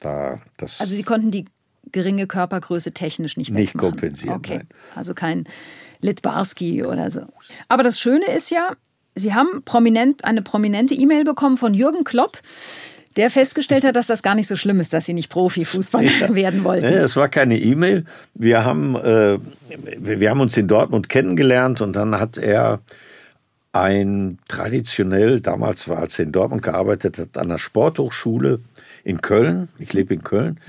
[0.00, 1.46] da, das also Sie konnten die
[1.92, 4.36] geringe Körpergröße technisch nicht Nicht kompensieren.
[4.36, 4.68] Okay, nein.
[4.94, 5.48] also kein
[6.00, 7.22] Litbarski oder so.
[7.68, 8.72] Aber das Schöne ist ja,
[9.14, 12.42] Sie haben prominent, eine prominente E-Mail bekommen von Jürgen Klopp,
[13.16, 16.64] der festgestellt hat, dass das gar nicht so schlimm ist, dass Sie nicht Profifußballer werden
[16.64, 16.86] wollten.
[16.86, 18.04] Nee, es war keine E-Mail.
[18.34, 19.38] Wir haben, äh,
[19.98, 22.80] wir haben uns in Dortmund kennengelernt und dann hat er
[23.72, 28.60] ein traditionell, damals war, als er in Dortmund gearbeitet hat, an der Sporthochschule
[29.04, 30.60] in Köln, ich lebe in Köln,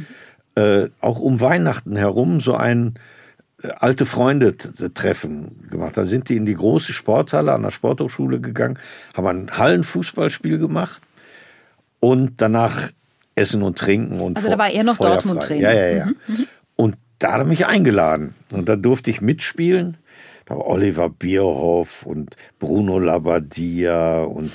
[0.56, 2.96] äh, auch um Weihnachten herum so ein
[3.62, 5.98] äh, alte Freunde treffen gemacht.
[5.98, 8.78] Da sind die in die große Sporthalle an der Sporthochschule gegangen,
[9.14, 11.02] haben ein Hallenfußballspiel gemacht
[12.00, 12.90] und danach
[13.36, 15.62] Essen und Trinken und Also da war er noch Dortmund-Trainer.
[15.62, 16.06] Ja, ja, ja.
[16.06, 16.48] Mhm, mhm.
[16.76, 19.98] Und da hat er mich eingeladen und da durfte ich mitspielen.
[20.46, 24.52] Da war Oliver Bierhoff und Bruno Labbadia und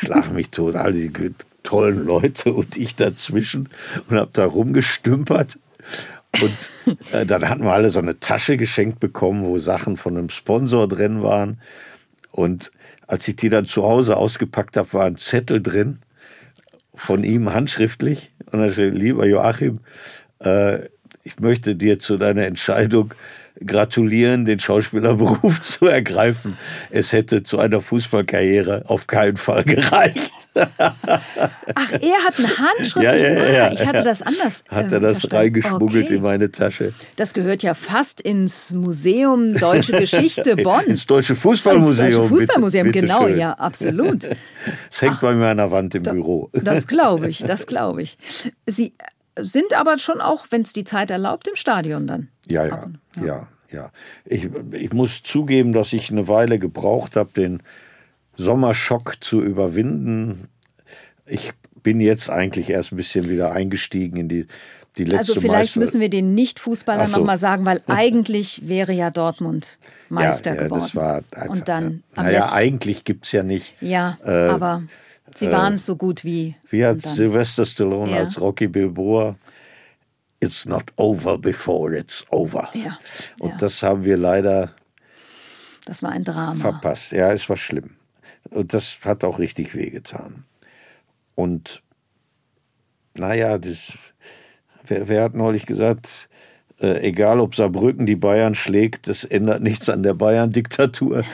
[0.00, 1.12] Schlag mich tot, all die
[1.62, 3.68] tollen Leute und ich dazwischen
[4.08, 5.58] und habe da rumgestümpert.
[6.40, 10.30] Und äh, dann hatten wir alle so eine Tasche geschenkt bekommen, wo Sachen von einem
[10.30, 11.60] Sponsor drin waren.
[12.30, 12.72] Und
[13.06, 15.98] als ich die dann zu Hause ausgepackt habe, war ein Zettel drin
[17.00, 18.30] von ihm handschriftlich.
[18.52, 19.80] Und da steht, lieber Joachim,
[20.40, 20.80] äh,
[21.22, 23.14] ich möchte dir zu deiner Entscheidung
[23.64, 26.56] gratulieren, den Schauspielerberuf zu ergreifen.
[26.90, 30.30] Es hätte zu einer Fußballkarriere auf keinen Fall gereicht.
[30.54, 33.04] Ach, er hat einen Handschrift.
[33.04, 34.64] Ja, ja, ja, Ich hatte das anders.
[34.68, 36.16] Hat er das reingeschmuggelt okay.
[36.16, 36.92] in meine Tasche.
[37.16, 40.86] Das gehört ja fast ins Museum Deutsche Geschichte Bonn.
[40.86, 42.06] ins Deutsche Fußballmuseum.
[42.06, 43.38] Ins Deutsche Fußballmuseum, bitte, bitte genau, schön.
[43.38, 44.24] ja, absolut.
[44.90, 46.50] Es hängt Ach, bei mir an der Wand im da, Büro.
[46.52, 48.18] Das glaube ich, das glaube ich.
[48.66, 48.94] Sie
[49.38, 52.28] sind aber schon auch, wenn es die Zeit erlaubt, im Stadion dann.
[52.50, 53.48] Ja, ja, ja, ja.
[53.72, 53.90] ja.
[54.24, 57.62] Ich, ich muss zugeben, dass ich eine Weile gebraucht habe, den
[58.36, 60.48] Sommerschock zu überwinden.
[61.26, 64.46] Ich bin jetzt eigentlich erst ein bisschen wieder eingestiegen in die,
[64.98, 67.18] die letzte Also vielleicht Meister müssen wir den Nicht-Fußballern so.
[67.18, 70.80] nochmal sagen, weil eigentlich wäre ja Dortmund Meister ja, ja, geworden.
[70.80, 72.22] Das war einfach, Und dann ja.
[72.22, 73.74] Naja, eigentlich gibt es ja nicht.
[73.80, 74.82] Ja, äh, aber
[75.34, 76.56] sie äh, waren es so gut wie.
[76.68, 79.36] Wie hat Sylvester Stallone als Rocky Bilboa
[80.40, 82.70] It's not over before it's over.
[82.72, 82.98] Ja,
[83.38, 83.56] Und ja.
[83.58, 84.74] das haben wir leider
[85.84, 86.54] Das war ein Drama.
[86.54, 87.12] verpasst.
[87.12, 87.96] Ja, es war schlimm.
[88.50, 90.44] Und das hat auch richtig wehgetan.
[91.34, 91.82] Und
[93.14, 93.92] naja, das,
[94.84, 96.28] wer, wer hat neulich gesagt,
[96.80, 101.24] Äh, egal ob Saarbrücken die Bayern schlägt, das ändert nichts an der Bayern-Diktatur.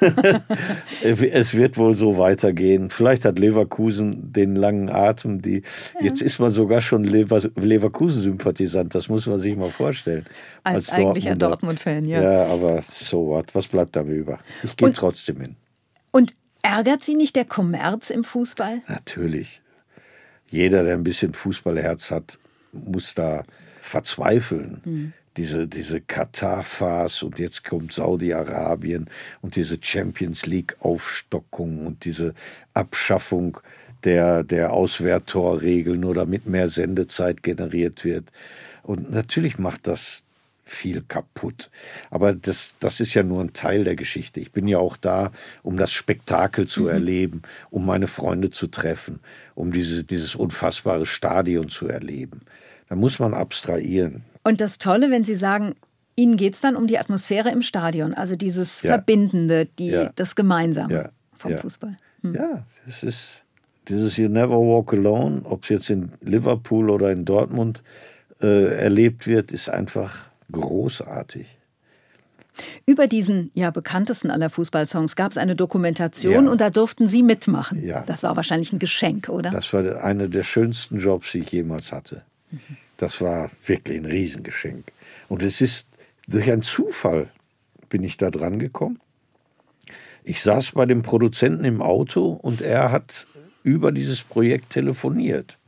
[1.02, 2.90] es wird wohl so weitergehen.
[2.90, 5.62] Vielleicht hat Leverkusen den langen Atem, die
[5.94, 6.06] ja.
[6.06, 10.26] jetzt ist man sogar schon Lever Leverkusen-Sympathisant, das muss man sich mal vorstellen.
[10.64, 12.20] Als, als eigentlicher Dortmund-Fan, ja.
[12.20, 14.40] Ja, aber so was, was bleibt da über?
[14.64, 15.56] Ich gehe trotzdem hin.
[16.10, 18.82] Und ärgert Sie nicht der Kommerz im Fußball?
[18.88, 19.62] Natürlich.
[20.50, 22.38] Jeder, der ein bisschen Fußballherz hat,
[22.72, 23.44] muss da
[23.80, 24.80] verzweifeln.
[24.84, 25.12] Mhm.
[25.36, 29.08] Diese, diese Katar-Farce und jetzt kommt Saudi-Arabien
[29.40, 32.34] und diese Champions League-Aufstockung und diese
[32.74, 33.58] Abschaffung
[34.04, 38.24] der, der Auswerttorregeln, nur damit mehr Sendezeit generiert wird.
[38.82, 40.22] Und natürlich macht das
[40.68, 41.70] viel kaputt.
[42.10, 44.40] Aber das, das ist ja nur ein Teil der Geschichte.
[44.40, 46.88] Ich bin ja auch da, um das Spektakel zu mhm.
[46.88, 49.20] erleben, um meine Freunde zu treffen,
[49.58, 52.42] um diese, dieses unfassbare Stadion zu erleben.
[52.88, 54.22] Da muss man abstrahieren.
[54.44, 55.74] Und das Tolle, wenn Sie sagen,
[56.14, 58.92] Ihnen geht es dann um die Atmosphäre im Stadion, also dieses ja.
[58.92, 60.10] Verbindende, die, ja.
[60.14, 61.08] das Gemeinsame ja.
[61.36, 61.96] vom Fußball.
[62.22, 62.34] Hm.
[62.34, 63.44] Ja, es ist
[63.88, 67.82] dieses You Never Walk Alone, ob es jetzt in Liverpool oder in Dortmund
[68.40, 71.57] äh, erlebt wird, ist einfach großartig.
[72.86, 76.50] Über diesen ja bekanntesten aller Fußballsongs gab es eine Dokumentation ja.
[76.50, 77.84] und da durften Sie mitmachen.
[77.84, 78.02] Ja.
[78.06, 79.50] Das war wahrscheinlich ein Geschenk, oder?
[79.50, 82.22] Das war einer der schönsten Jobs, die ich jemals hatte.
[82.96, 84.92] Das war wirklich ein Riesengeschenk.
[85.28, 85.88] Und es ist
[86.26, 87.28] durch einen Zufall
[87.88, 89.00] bin ich da dran gekommen.
[90.24, 93.26] Ich saß bei dem Produzenten im Auto und er hat
[93.62, 95.58] über dieses Projekt telefoniert.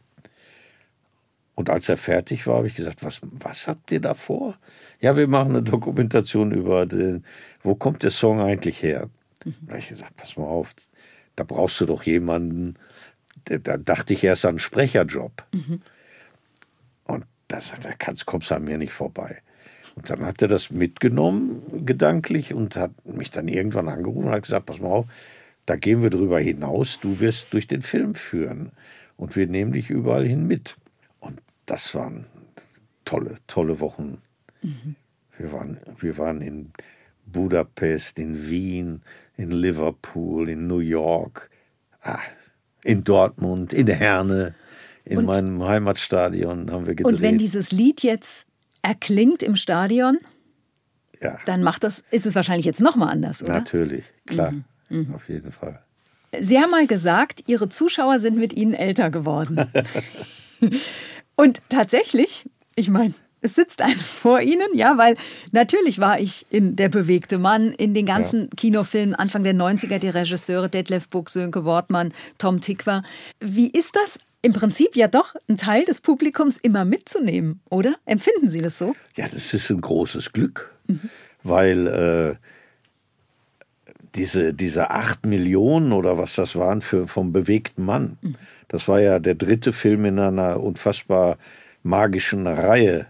[1.61, 4.57] Und als er fertig war, habe ich gesagt, was, was habt ihr da vor?
[4.99, 7.23] Ja, wir machen eine Dokumentation über den,
[7.63, 9.11] wo kommt der Song eigentlich her?
[9.45, 9.55] Mhm.
[9.61, 10.75] Da habe ich gesagt, pass mal auf,
[11.37, 12.77] da brauchst du doch jemanden,
[13.45, 15.45] da dachte ich erst an einen Sprecherjob.
[15.53, 15.83] Mhm.
[17.47, 19.43] Das, da kannst, kommst du an mir nicht vorbei.
[19.97, 24.45] Und dann hat er das mitgenommen, gedanklich, und hat mich dann irgendwann angerufen und hat
[24.45, 25.07] gesagt, pass mal auf,
[25.67, 28.73] da gehen wir drüber hinaus, du wirst durch den Film führen.
[29.19, 30.77] Und wir nehmen dich überall hin mit.
[31.71, 32.27] Das waren
[33.05, 34.21] tolle, tolle Wochen.
[34.61, 34.97] Mhm.
[35.39, 36.73] Wir, waren, wir waren in
[37.27, 39.03] Budapest, in Wien,
[39.37, 41.49] in Liverpool, in New York,
[42.03, 42.19] ah,
[42.83, 44.57] in Dortmund, in Herne.
[45.05, 47.15] In und, meinem Heimatstadion haben wir gedreht.
[47.15, 48.49] Und wenn dieses Lied jetzt
[48.83, 50.19] erklingt im Stadion,
[51.23, 51.39] ja.
[51.47, 53.53] dann macht das, ist es wahrscheinlich jetzt nochmal anders, oder?
[53.53, 54.51] Natürlich, klar.
[54.51, 54.65] Mhm.
[54.89, 55.15] Mhm.
[55.15, 55.81] Auf jeden Fall.
[56.41, 59.71] Sie haben mal gesagt, Ihre Zuschauer sind mit Ihnen älter geworden.
[61.41, 62.45] und tatsächlich,
[62.77, 65.17] ich meine, es sitzt einer vor Ihnen, ja, weil
[65.53, 68.49] natürlich war ich in Der bewegte Mann, in den ganzen ja.
[68.57, 73.03] Kinofilmen Anfang der 90er, die Regisseure Detlef Buck, Sönke Wortmann, Tom Tickwer.
[73.41, 77.95] Wie ist das im Prinzip ja doch einen Teil des Publikums immer mitzunehmen, oder?
[78.05, 78.95] Empfinden Sie das so?
[79.17, 81.09] Ja, das ist ein großes Glück, mhm.
[81.43, 82.37] weil äh,
[84.15, 88.37] diese, diese acht Millionen oder was das waren für, vom bewegten Mann, mhm.
[88.69, 91.39] das war ja der dritte Film in einer unfassbar
[91.83, 93.07] magischen Reihe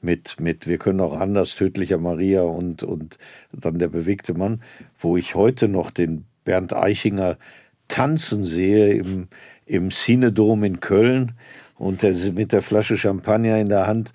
[0.00, 3.18] mit, mit Wir können auch anders, Tödlicher Maria und, und
[3.52, 4.62] dann der bewegte Mann,
[4.98, 7.38] wo ich heute noch den Bernd Eichinger
[7.88, 9.28] tanzen sehe im,
[9.66, 11.32] im Cinedom in Köln
[11.76, 14.12] und der, mit der Flasche Champagner in der Hand.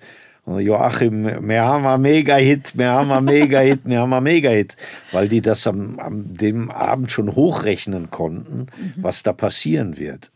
[0.58, 4.76] Joachim, wir haben einen Mega-Hit, wir haben einen Mega-Hit, wir haben einen Mega-Hit.
[5.12, 8.94] Weil die das am, am dem Abend schon hochrechnen konnten, mhm.
[8.96, 10.32] was da passieren wird.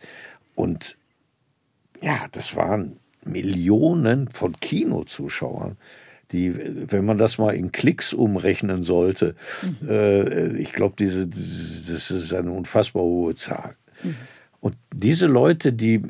[0.54, 0.96] Und
[2.00, 5.76] ja, das waren Millionen von Kinozuschauern
[6.32, 6.54] die,
[6.90, 9.88] wenn man das mal in Klicks umrechnen sollte, mhm.
[9.88, 13.76] äh, ich glaube, diese, das ist eine unfassbar hohe Zahl.
[14.02, 14.16] Mhm.
[14.60, 16.02] Und diese Leute, die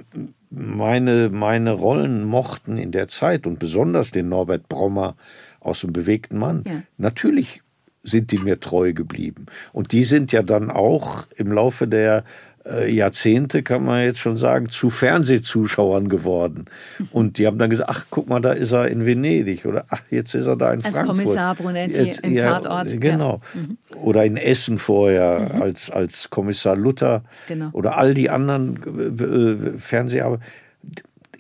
[0.52, 5.16] meine, meine Rollen mochten in der Zeit und besonders den Norbert Brommer
[5.60, 6.82] aus dem bewegten Mann, ja.
[6.98, 7.62] natürlich
[8.02, 9.46] sind die mir treu geblieben.
[9.72, 12.24] Und die sind ja dann auch im Laufe der
[12.64, 16.66] Jahrzehnte, kann man jetzt schon sagen, zu Fernsehzuschauern geworden.
[17.12, 20.02] Und die haben dann gesagt, ach, guck mal, da ist er in Venedig oder ach,
[20.10, 21.08] jetzt ist er da in als Frankfurt.
[21.08, 23.00] Als Kommissar Brunetti jetzt, im ja, Tatort.
[23.00, 23.40] Genau.
[23.54, 23.60] Ja.
[23.60, 23.78] Mhm.
[23.96, 25.62] Oder in Essen vorher mhm.
[25.62, 27.24] als, als Kommissar Luther.
[27.48, 27.70] Genau.
[27.72, 30.38] Oder all die anderen äh, Fernseher.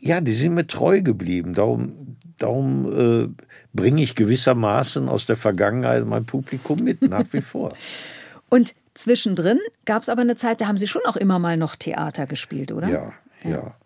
[0.00, 1.54] Ja, die sind mir treu geblieben.
[1.54, 7.74] Darum, darum äh, bringe ich gewissermaßen aus der Vergangenheit mein Publikum mit, nach wie vor.
[8.48, 11.76] Und Zwischendrin gab es aber eine Zeit, da haben Sie schon auch immer mal noch
[11.76, 12.88] Theater gespielt, oder?
[12.88, 13.12] Ja,
[13.44, 13.50] ja.
[13.50, 13.76] ja.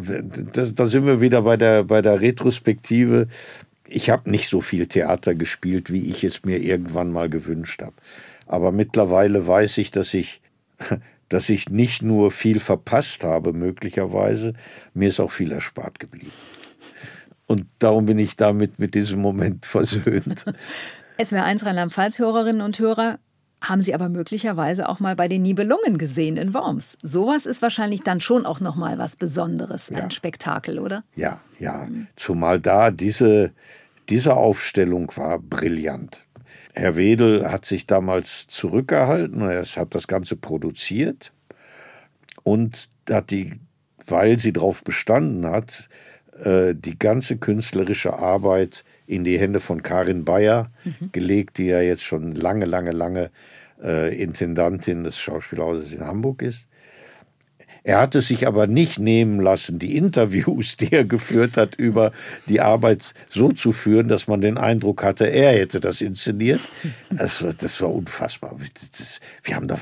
[0.00, 3.28] Da, sind wir wieder bei der, bei der Retrospektive.
[3.86, 7.94] Ich habe nicht so viel Theater gespielt, wie ich es mir irgendwann mal gewünscht habe.
[8.46, 10.40] Aber mittlerweile weiß ich, dass ich,
[11.28, 14.54] dass ich nicht nur viel verpasst habe, möglicherweise,
[14.94, 16.32] mir ist auch viel erspart geblieben.
[17.46, 20.44] Und darum bin ich damit mit diesem Moment versöhnt.
[21.18, 23.18] SWR1 Rheinland-Pfalz-Hörerinnen und Hörer,
[23.60, 26.96] haben Sie aber möglicherweise auch mal bei den Nibelungen gesehen in Worms.
[27.02, 29.98] Sowas ist wahrscheinlich dann schon auch noch mal was Besonderes, ja.
[29.98, 31.04] ein Spektakel, oder?
[31.16, 31.88] Ja, ja.
[32.16, 33.52] Zumal da diese,
[34.08, 36.24] diese Aufstellung war brillant.
[36.74, 41.32] Herr Wedel hat sich damals zurückgehalten, er hat das Ganze produziert
[42.44, 43.58] und hat die,
[44.06, 45.88] weil sie darauf bestanden hat,
[46.40, 51.10] äh, die ganze künstlerische Arbeit in die Hände von Karin Bayer mhm.
[51.12, 53.30] gelegt, die ja jetzt schon lange, lange, lange
[53.82, 56.66] äh, Intendantin des Schauspielhauses in Hamburg ist.
[57.84, 62.12] Er hat es sich aber nicht nehmen lassen, die Interviews, die er geführt hat, über
[62.48, 66.60] die Arbeit so zu führen, dass man den Eindruck hatte, er hätte das inszeniert.
[67.10, 68.56] Das, das war unfassbar.
[68.92, 69.78] Das, wir haben da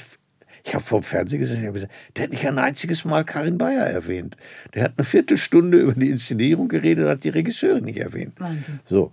[0.66, 3.24] ich habe vor dem Fernsehen gesehen, ich habe gesagt, der hat nicht ein einziges Mal
[3.24, 4.36] Karin Bayer erwähnt.
[4.74, 8.32] Der hat eine Viertelstunde über die Inszenierung geredet und hat die Regisseurin nicht erwähnt.
[8.38, 8.80] Wahnsinn.
[8.84, 9.12] So,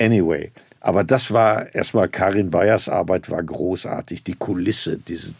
[0.00, 0.50] anyway.
[0.80, 4.24] Aber das war erstmal Karin Bayers Arbeit war großartig.
[4.24, 5.34] Die Kulisse, diese,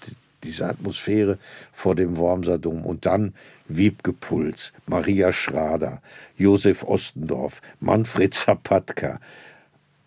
[0.45, 1.39] diese Atmosphäre
[1.73, 2.87] vor dem Wormser Dom.
[2.87, 3.35] Und dann
[3.67, 6.01] Wiebke Puls, Maria Schrader,
[6.37, 9.19] Josef Ostendorf, Manfred Zapatka,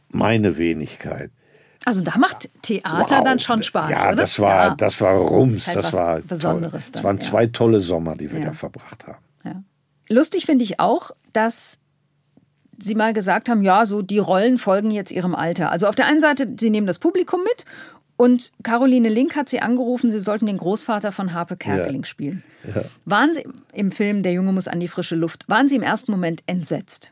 [0.08, 1.32] meine Wenigkeit.
[1.86, 3.24] Also da macht Theater wow.
[3.24, 4.16] dann schon Spaß, ja, oder?
[4.16, 5.68] Das war, ja, das war Rums.
[5.68, 6.92] Halt das war Besonderes.
[6.92, 6.94] Toll.
[6.94, 7.22] Das waren ja.
[7.22, 8.48] zwei tolle Sommer, die wir ja.
[8.48, 9.24] da verbracht haben.
[9.44, 9.64] Ja.
[10.10, 11.78] Lustig finde ich auch, dass
[12.78, 15.72] Sie mal gesagt haben, ja, so die Rollen folgen jetzt ihrem Alter.
[15.72, 17.66] Also auf der einen Seite, Sie nehmen das Publikum mit
[18.18, 22.44] und Caroline Link hat Sie angerufen, Sie sollten den Großvater von Harpe Kerkeling spielen.
[23.06, 26.12] Waren Sie im Film Der Junge muss an die frische Luft, waren Sie im ersten
[26.12, 27.12] Moment entsetzt?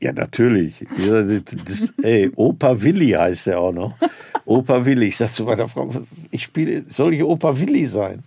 [0.00, 0.86] Ja, natürlich.
[1.64, 3.94] Das, ey, Opa Willi heißt er auch noch.
[4.44, 5.06] Opa Willi.
[5.06, 5.90] Ich sag zu meiner Frau,
[6.30, 8.22] ich spiele, soll ich Opa Willi sein?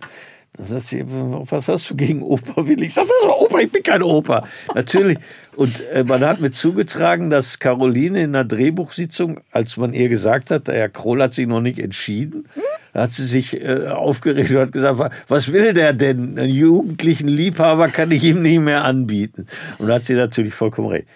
[0.56, 2.86] Dann sagt sie, was hast du gegen Opa Willi?
[2.86, 4.46] Ich sage, Opa, ich bin kein Opa.
[4.74, 5.16] Natürlich.
[5.56, 10.50] Und äh, man hat mir zugetragen, dass Caroline in einer Drehbuchsitzung, als man ihr gesagt
[10.50, 12.48] hat, der Herr Kroll hat sich noch nicht entschieden,
[12.92, 16.36] da hat sie sich äh, aufgeregt und hat gesagt, was will der denn?
[16.36, 19.46] Einen jugendlichen Liebhaber kann ich ihm nicht mehr anbieten.
[19.78, 21.06] Und da hat sie natürlich vollkommen recht.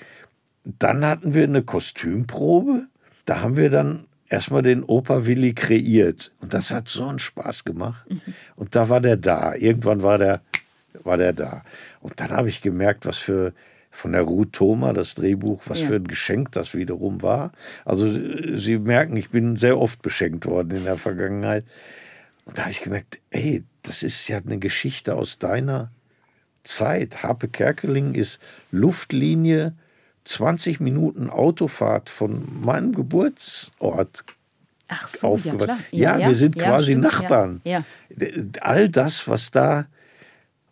[0.65, 2.87] Dann hatten wir eine Kostümprobe.
[3.25, 6.33] Da haben wir dann erstmal den Opa Willi kreiert.
[6.41, 8.11] Und das hat so einen Spaß gemacht.
[8.11, 8.21] Mhm.
[8.57, 9.55] Und da war der da.
[9.55, 10.41] Irgendwann war der,
[11.03, 11.63] war der da.
[12.01, 13.53] Und dann habe ich gemerkt, was für
[13.91, 15.87] von der Ruth Thoma, das Drehbuch, was ja.
[15.87, 17.53] für ein Geschenk das wiederum war.
[17.85, 18.11] Also
[18.59, 21.65] Sie merken, ich bin sehr oft beschenkt worden in der Vergangenheit.
[22.45, 25.93] Und da habe ich gemerkt, ey, das ist ja eine Geschichte aus deiner
[26.65, 27.23] Zeit.
[27.23, 28.41] Harpe Kerkeling ist
[28.73, 29.75] Luftlinie
[30.25, 34.25] 20 Minuten Autofahrt von meinem Geburtsort
[34.89, 35.79] Ach so, ja, klar.
[35.91, 37.61] Ja, ja, wir sind ja, quasi stimmt, Nachbarn.
[37.65, 37.85] Ja,
[38.61, 39.87] All das, was da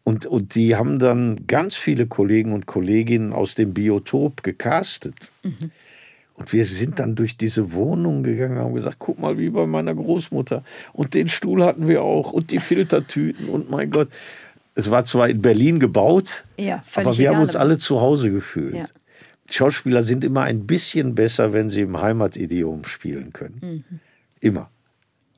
[0.04, 5.14] und, und die haben dann ganz viele Kollegen und Kolleginnen aus dem Biotop gecastet.
[5.42, 5.70] Mhm.
[6.34, 9.66] Und wir sind dann durch diese Wohnung gegangen und haben gesagt, guck mal, wie bei
[9.66, 10.64] meiner Großmutter.
[10.92, 14.08] Und den Stuhl hatten wir auch und die Filtertüten und mein Gott.
[14.74, 18.74] Es war zwar in Berlin gebaut, ja, aber wir haben uns alle zu Hause gefühlt.
[18.74, 18.86] Ja.
[19.54, 23.84] Schauspieler sind immer ein bisschen besser, wenn sie im Heimatidiom spielen können.
[23.90, 24.00] Mhm.
[24.40, 24.70] Immer.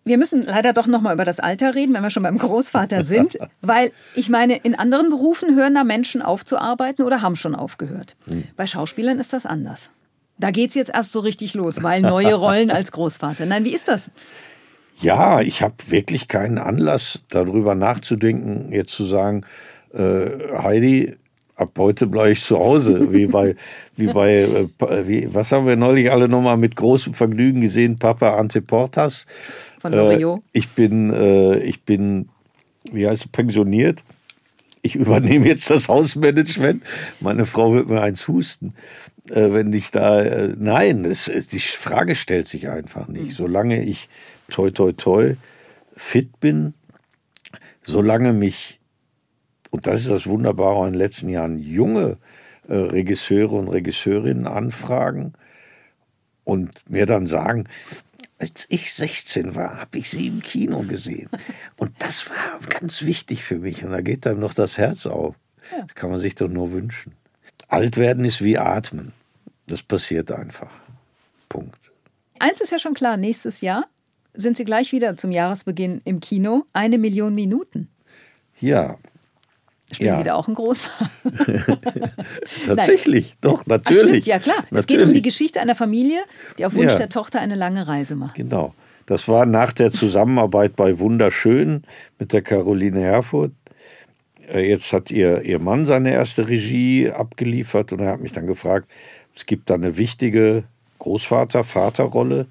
[0.05, 3.05] Wir müssen leider doch noch mal über das Alter reden, wenn wir schon beim Großvater
[3.05, 7.37] sind, weil ich meine, in anderen Berufen hören da Menschen auf zu arbeiten oder haben
[7.37, 8.17] schon aufgehört.
[8.29, 8.45] Hm.
[8.57, 9.93] Bei Schauspielern ist das anders.
[10.39, 13.47] Da geht es jetzt erst so richtig los, weil neue Rollen als Großvater.
[13.47, 14.11] Nein, wie ist das?
[15.01, 19.45] Ja, ich habe wirklich keinen Anlass, darüber nachzudenken, jetzt zu sagen,
[19.93, 20.27] äh,
[20.59, 21.17] Heidi,
[21.57, 23.57] ab heute bleibe ich zu Hause, wie bei,
[23.97, 28.37] wie bei, äh, wie, was haben wir neulich alle nochmal mit großem Vergnügen gesehen, Papa
[28.37, 29.27] Ante Portas.
[29.79, 30.41] Von Loriot.
[30.41, 32.29] Äh, ich bin, äh, ich bin,
[32.91, 34.03] wie heißt es, pensioniert.
[34.83, 36.83] Ich übernehme jetzt das Hausmanagement.
[37.21, 38.75] Meine Frau wird mir eins husten,
[39.31, 43.25] äh, wenn ich da, äh, nein, es, die Frage stellt sich einfach nicht.
[43.25, 43.31] Mhm.
[43.31, 44.09] Solange ich
[44.51, 45.37] toi, toi, toi
[45.97, 46.75] fit bin,
[47.85, 48.81] solange mich
[49.75, 52.17] und das ist das Wunderbare in den letzten Jahren, junge
[52.69, 55.33] äh, Regisseure und Regisseurinnen anfragen
[56.45, 57.65] und mir dann sagen,
[58.39, 61.29] als ich 16 war, habe ich sie im Kino gesehen.
[61.77, 63.85] Und das war ganz wichtig für mich.
[63.85, 65.35] Und da geht einem noch das Herz auf.
[65.73, 67.13] Das kann man sich doch nur wünschen.
[67.67, 69.13] Alt werden ist wie atmen.
[69.67, 70.71] Das passiert einfach.
[71.49, 71.81] Punkt.
[72.39, 73.87] Eins ist ja schon klar, nächstes Jahr
[74.35, 76.65] sind Sie gleich wieder zum Jahresbeginn im Kino.
[76.73, 77.89] Eine Million Minuten.
[78.61, 78.99] Ja,
[79.93, 80.17] Spielen ja.
[80.17, 81.11] Sie da auch einen Großvater?
[82.67, 83.39] Tatsächlich, Nein.
[83.41, 84.03] doch, natürlich.
[84.03, 84.57] Ach, stimmt, ja klar.
[84.57, 84.81] Natürlich.
[84.81, 86.25] Es geht um die Geschichte einer Familie,
[86.59, 86.99] die auf Wunsch ja.
[86.99, 88.35] der Tochter eine lange Reise macht.
[88.35, 88.75] Genau.
[89.07, 91.85] Das war nach der Zusammenarbeit bei Wunderschön
[92.19, 93.53] mit der Caroline Herfurth.
[94.49, 98.47] Äh, jetzt hat ihr, ihr Mann seine erste Regie abgeliefert und er hat mich dann
[98.47, 98.91] gefragt,
[99.37, 100.65] es gibt da eine wichtige
[100.99, 102.47] Großvater-, Vaterrolle,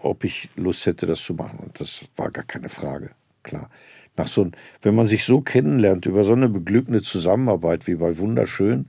[0.00, 1.58] ob ich Lust hätte, das zu machen.
[1.60, 3.10] Und das war gar keine Frage,
[3.42, 3.70] klar.
[4.18, 4.50] Nach so,
[4.82, 8.86] wenn man sich so kennenlernt, über so eine beglückende Zusammenarbeit wie bei Wunderschön,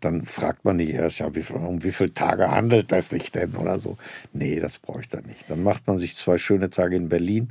[0.00, 3.56] dann fragt man nicht erst, ja, wie, um wie viele Tage handelt das sich denn
[3.56, 3.98] oder so.
[4.32, 5.50] Nee, das ich dann nicht.
[5.50, 7.50] Dann macht man sich zwei schöne Tage in Berlin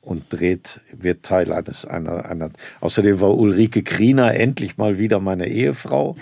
[0.00, 2.50] und dreht, wird Teil eines einer, einer.
[2.80, 6.16] Außerdem war Ulrike Kriener endlich mal wieder meine Ehefrau.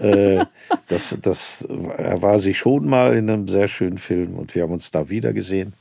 [0.00, 0.46] äh,
[0.88, 4.90] das, das war sie schon mal in einem sehr schönen Film und wir haben uns
[4.90, 5.74] da wieder gesehen.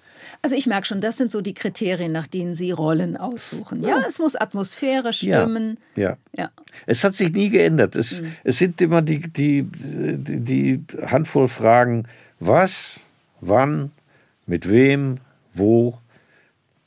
[0.43, 3.81] Also ich merke schon, das sind so die Kriterien, nach denen Sie Rollen aussuchen.
[3.81, 5.77] Ja, ja es muss Atmosphäre stimmen.
[5.95, 6.17] Ja, ja.
[6.37, 6.51] ja.
[6.85, 7.95] Es hat sich nie geändert.
[7.95, 8.33] Es, mhm.
[8.43, 12.03] es sind immer die, die, die, die Handvoll Fragen,
[12.41, 12.99] was,
[13.39, 13.91] wann,
[14.45, 15.19] mit wem,
[15.53, 15.97] wo,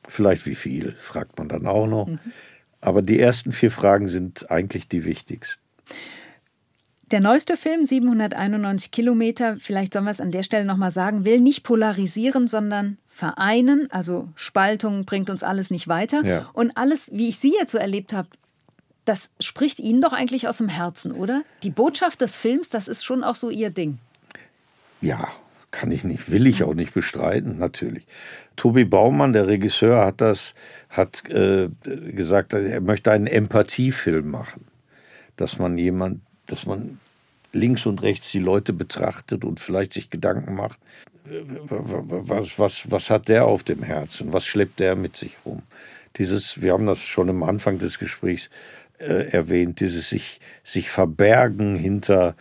[0.07, 2.09] vielleicht wie viel, fragt man dann auch noch.
[2.09, 2.19] Mhm.
[2.83, 5.63] Aber die ersten vier Fragen sind eigentlich die wichtigsten.
[7.11, 11.41] Der neueste Film, 791 Kilometer, vielleicht sollen wir es an der Stelle nochmal sagen, will
[11.41, 13.89] nicht polarisieren, sondern vereinen.
[13.91, 16.25] Also Spaltung bringt uns alles nicht weiter.
[16.25, 16.51] Ja.
[16.53, 18.29] Und alles, wie ich Sie jetzt so erlebt habe,
[19.05, 21.43] das spricht Ihnen doch eigentlich aus dem Herzen, oder?
[21.63, 23.99] Die Botschaft des Films, das ist schon auch so Ihr Ding.
[25.01, 25.29] Ja,
[25.71, 28.07] kann ich nicht, will ich auch nicht bestreiten, natürlich.
[28.57, 30.55] Tobi Baumann, der Regisseur, hat das,
[30.89, 34.67] hat äh, gesagt, er möchte einen Empathiefilm machen.
[35.37, 36.99] Dass man jemand dass man
[37.53, 40.79] links und rechts die Leute betrachtet und vielleicht sich Gedanken macht,
[41.29, 45.63] was, was, was hat der auf dem Herzen, was schleppt der mit sich rum.
[46.17, 48.49] Dieses, wir haben das schon am Anfang des Gesprächs
[48.99, 52.35] äh, erwähnt, dieses sich, sich verbergen hinter,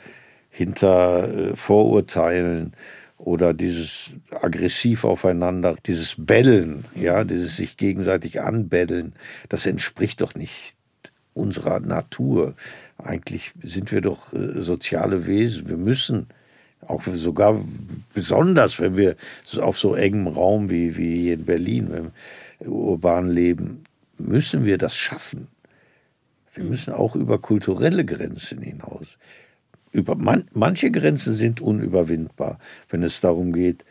[0.49, 2.73] hinter äh, Vorurteilen
[3.17, 9.13] oder dieses aggressiv aufeinander, dieses Bellen, ja, dieses sich gegenseitig anbetteln,
[9.49, 10.75] das entspricht doch nicht
[11.33, 12.55] unserer Natur.
[12.97, 15.67] Eigentlich sind wir doch äh, soziale Wesen.
[15.67, 16.27] Wir müssen
[16.87, 17.61] auch sogar
[18.13, 19.15] besonders, wenn wir
[19.57, 22.03] auf so engem Raum wie, wie hier in Berlin, wenn
[22.59, 23.83] wir urban leben,
[24.17, 25.47] müssen wir das schaffen.
[26.53, 26.69] Wir mhm.
[26.69, 29.17] müssen auch über kulturelle Grenzen hinaus.
[29.91, 32.59] Über man, manche Grenzen sind unüberwindbar,
[32.89, 33.85] wenn es darum geht,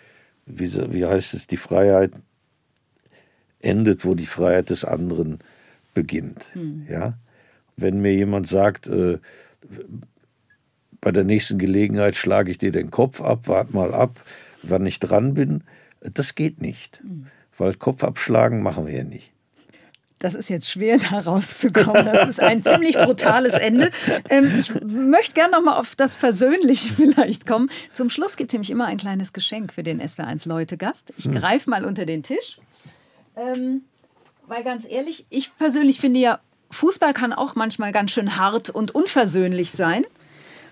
[0.46, 2.12] wie, wie heißt es, die Freiheit
[3.60, 5.38] endet, wo die Freiheit des anderen
[5.94, 6.54] beginnt.
[6.54, 6.86] Mhm.
[6.88, 7.18] Ja?
[7.76, 9.18] wenn mir jemand sagt, äh,
[11.04, 14.20] bei der nächsten Gelegenheit schlage ich dir den Kopf ab, wart mal ab,
[14.62, 15.62] wann ich dran bin,
[16.00, 17.00] das geht nicht.
[17.04, 17.26] Mhm.
[17.58, 19.30] Weil Kopf abschlagen machen wir ja nicht.
[20.18, 22.06] Das ist jetzt schwer, da rauszukommen.
[22.06, 23.90] Das ist ein ziemlich brutales Ende.
[24.30, 27.68] Ähm, ich möchte gerne noch mal auf das Versöhnliche vielleicht kommen.
[27.92, 31.12] Zum Schluss gibt es nämlich immer ein kleines Geschenk für den SW1-Leute-Gast.
[31.18, 31.34] Ich hm.
[31.34, 32.58] greife mal unter den Tisch.
[33.36, 33.82] Ähm,
[34.46, 36.40] weil ganz ehrlich, ich persönlich finde ja
[36.70, 40.02] Fußball kann auch manchmal ganz schön hart und unversöhnlich sein.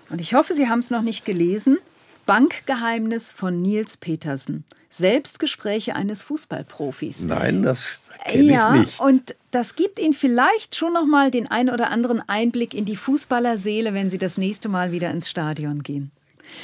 [0.09, 1.77] Und ich hoffe, Sie haben es noch nicht gelesen.
[2.25, 4.63] Bankgeheimnis von Nils Petersen.
[4.89, 7.21] Selbstgespräche eines Fußballprofis.
[7.21, 8.99] Nein, das kenne ja, ich nicht.
[8.99, 12.95] Und das gibt Ihnen vielleicht schon noch mal den einen oder anderen Einblick in die
[12.95, 16.11] Fußballerseele, wenn Sie das nächste Mal wieder ins Stadion gehen.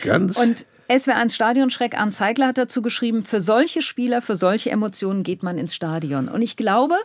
[0.01, 0.37] Ganz.
[0.37, 5.43] Und SWR1 Stadionschreck Arndt Zeigler hat dazu geschrieben, für solche Spieler, für solche Emotionen geht
[5.43, 6.27] man ins Stadion.
[6.27, 6.95] Und ich glaube,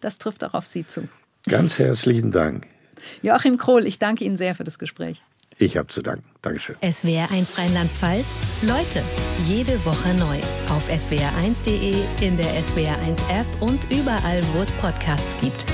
[0.00, 1.08] das trifft auch auf Sie zu.
[1.48, 2.66] Ganz herzlichen Dank.
[3.22, 5.22] Joachim Krohl, ich danke Ihnen sehr für das Gespräch.
[5.60, 6.24] Ich habe zu danken.
[6.40, 6.76] Dankeschön.
[6.76, 8.40] SWR1 Rheinland-Pfalz.
[8.62, 9.02] Leute,
[9.46, 10.38] jede Woche neu.
[10.70, 15.66] Auf swr1.de, in der SWR1-App und überall, wo es Podcasts gibt.